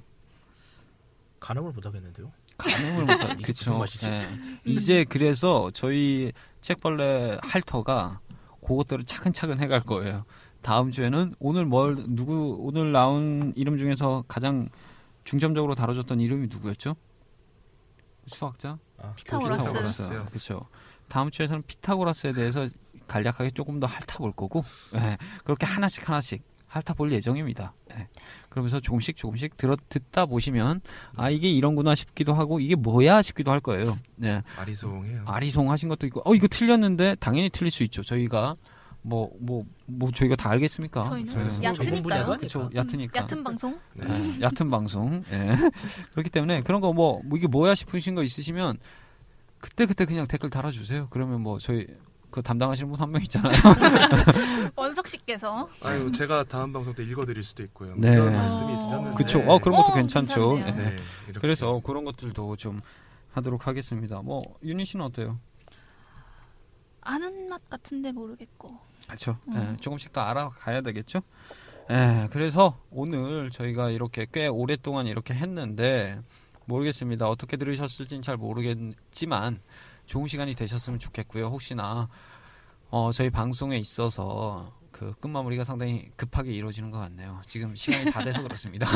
[1.40, 2.30] 가늠을 못 하겠는데요.
[2.56, 3.84] 가늠을 못하 그쵸.
[4.04, 4.28] 예.
[4.64, 8.20] 이제 그래서 저희 책벌레 핥어가
[8.66, 10.24] 그것들을 차근차근 해갈 거예요.
[10.68, 14.68] 다음 주에는 오늘 뭘 누구 오늘 나온 이름 중에서 가장
[15.24, 16.94] 중점적으로 다뤄졌던 이름이 누구였죠?
[18.26, 18.78] 수학자?
[18.98, 19.66] 아, 피타고라스.
[19.66, 20.26] 피타고라스요.
[20.26, 20.60] 그렇죠.
[21.08, 22.68] 다음 주에서는 피타고라스에 대해서
[23.06, 24.62] 간략하게 조금 더 핥아볼 거고,
[24.94, 27.72] 예, 그렇게 하나씩 하나씩 핥아볼 예정입니다.
[27.92, 28.08] 예.
[28.50, 30.82] 그러면서 조금씩 조금씩 들어 듣다 보시면
[31.16, 33.96] 아 이게 이런구나 싶기도 하고 이게 뭐야 싶기도 할 거예요.
[34.16, 34.42] 네.
[34.58, 35.22] 아리송해요.
[35.24, 38.02] 아리송하신 것도 있고, 어 이거 틀렸는데 당연히 틀릴 수 있죠.
[38.02, 38.56] 저희가
[39.02, 41.02] 뭐 뭐 뭐 저희가 다 알겠습니까?
[41.02, 41.32] 저희는
[41.62, 42.20] 얕으니까요.
[42.22, 42.36] 아니까.
[42.36, 42.68] 그렇죠.
[42.74, 43.20] 얕으니까.
[43.22, 43.78] 얕은 방송.
[43.94, 44.06] 네.
[44.08, 45.22] 예, 얕은 방송.
[45.30, 45.46] 예.
[46.12, 48.76] 그렇기 때문에 그런 거 뭐 이게 뭐야 싶으신 거 있으시면
[49.60, 51.08] 그때 그때 그냥 댓글 달아주세요.
[51.10, 51.86] 그러면 뭐 저희
[52.30, 53.52] 그 담당하시는 분 한 명 있잖아요.
[54.76, 57.94] 원석 씨께서 아유 제가 다음 방송 때 읽어드릴 수도 있고요.
[57.96, 58.12] 네.
[58.12, 59.14] 이런 말씀이 있으셨는데.
[59.16, 59.38] 그쵸.
[59.46, 60.58] 어 그런 것도 어, 괜찮죠.
[60.58, 60.70] 예.
[60.72, 60.96] 네.
[61.40, 62.80] 그래서 그런 것들도 좀
[63.32, 64.20] 하도록 하겠습니다.
[64.22, 65.38] 뭐 윤희 씨는 어때요?
[67.08, 68.78] 아는 맛 같은데 모르겠고.
[69.06, 69.38] 그렇죠.
[69.48, 69.74] 음.
[69.76, 71.22] 예, 조금씩 더 알아가야 되겠죠.
[71.90, 76.20] 예, 그래서 오늘 저희가 이렇게 꽤 오랫동안 이렇게 했는데
[76.66, 77.26] 모르겠습니다.
[77.26, 79.60] 어떻게 들으셨을지는 잘 모르겠지만
[80.04, 81.46] 좋은 시간이 되셨으면 좋겠고요.
[81.46, 82.08] 혹시나
[82.90, 87.40] 어, 저희 방송에 있어서 그 끝마무리가 상당히 급하게 이루어지는 것 같네요.
[87.46, 88.86] 지금 시간이 다 돼서 그렇습니다.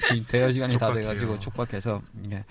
[0.00, 1.02] 지금 대여 시간이 다 촉박해요.
[1.02, 2.00] 돼가지고 촉박해서
[2.32, 2.44] 예.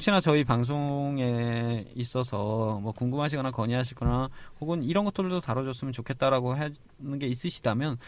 [0.00, 7.98] 혹시나 저희 방송에 있어서 뭐 궁금하시거나 건의하시거나 혹은 이런 것들도 다뤄줬으면 좋겠다라고 하는 게 있으시다면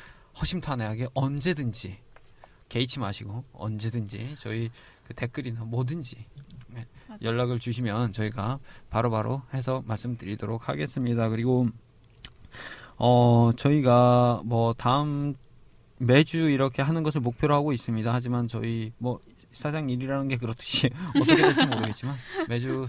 [0.41, 1.99] 허심탄회하게 언제든지
[2.71, 4.71] 개의치 마시고 언제든지 저희
[5.07, 6.17] 그 댓글이나 뭐든지
[6.77, 7.19] 예, 맞아요.
[7.21, 11.29] 연락을 주시면 저희가 바로 바로 해서 말씀드리도록 하겠습니다.
[11.29, 11.69] 그리고
[12.97, 15.35] 어 저희가 뭐 다음
[15.99, 18.11] 매주 이렇게 하는 것을 목표로 하고 있습니다.
[18.11, 19.21] 하지만 저희 뭐
[19.53, 22.17] 사장 일이라는 게 그렇듯이 어떻게 될지 모르겠지만
[22.49, 22.87] 매주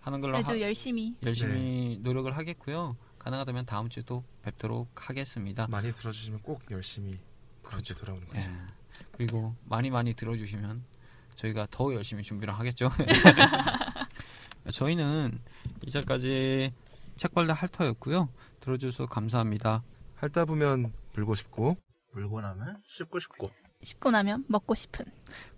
[0.00, 2.96] 하는 걸로 매주 하- 열심히 열심히 노력을 하겠고요.
[3.18, 5.66] 가능하다면 다음 주에도 뵙도록 하겠습니다.
[5.70, 7.18] 많이 들어주시면 꼭 열심히
[7.62, 8.38] 그렇게 돌아오는 예.
[8.38, 8.50] 거죠.
[9.12, 10.84] 그리고 많이 많이 들어주시면
[11.34, 12.90] 저희가 더 열심히 준비를 하겠죠.
[14.72, 15.38] 저희는
[15.86, 16.72] 이제까지
[17.16, 18.28] 책벌레 할터였고요.
[18.60, 19.82] 들어주셔서 감사합니다.
[20.16, 21.76] 핥다 보면 물고 싶고
[22.12, 23.50] 물고 나면 씹고 싶고.
[23.82, 25.04] 씹고 나면 먹고 싶은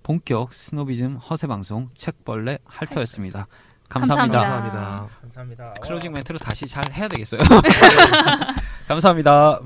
[0.03, 3.47] 본격 스노비즘 허세 방송 책벌레 할터였습니다.
[3.89, 4.39] 감사합니다.
[4.39, 4.79] 감사합니다.
[4.81, 5.21] 감사합니다.
[5.21, 5.75] 감사합니다.
[5.81, 7.41] closing 멘트로 다시 잘 해야 되겠어요.
[8.87, 9.61] 감사합니다.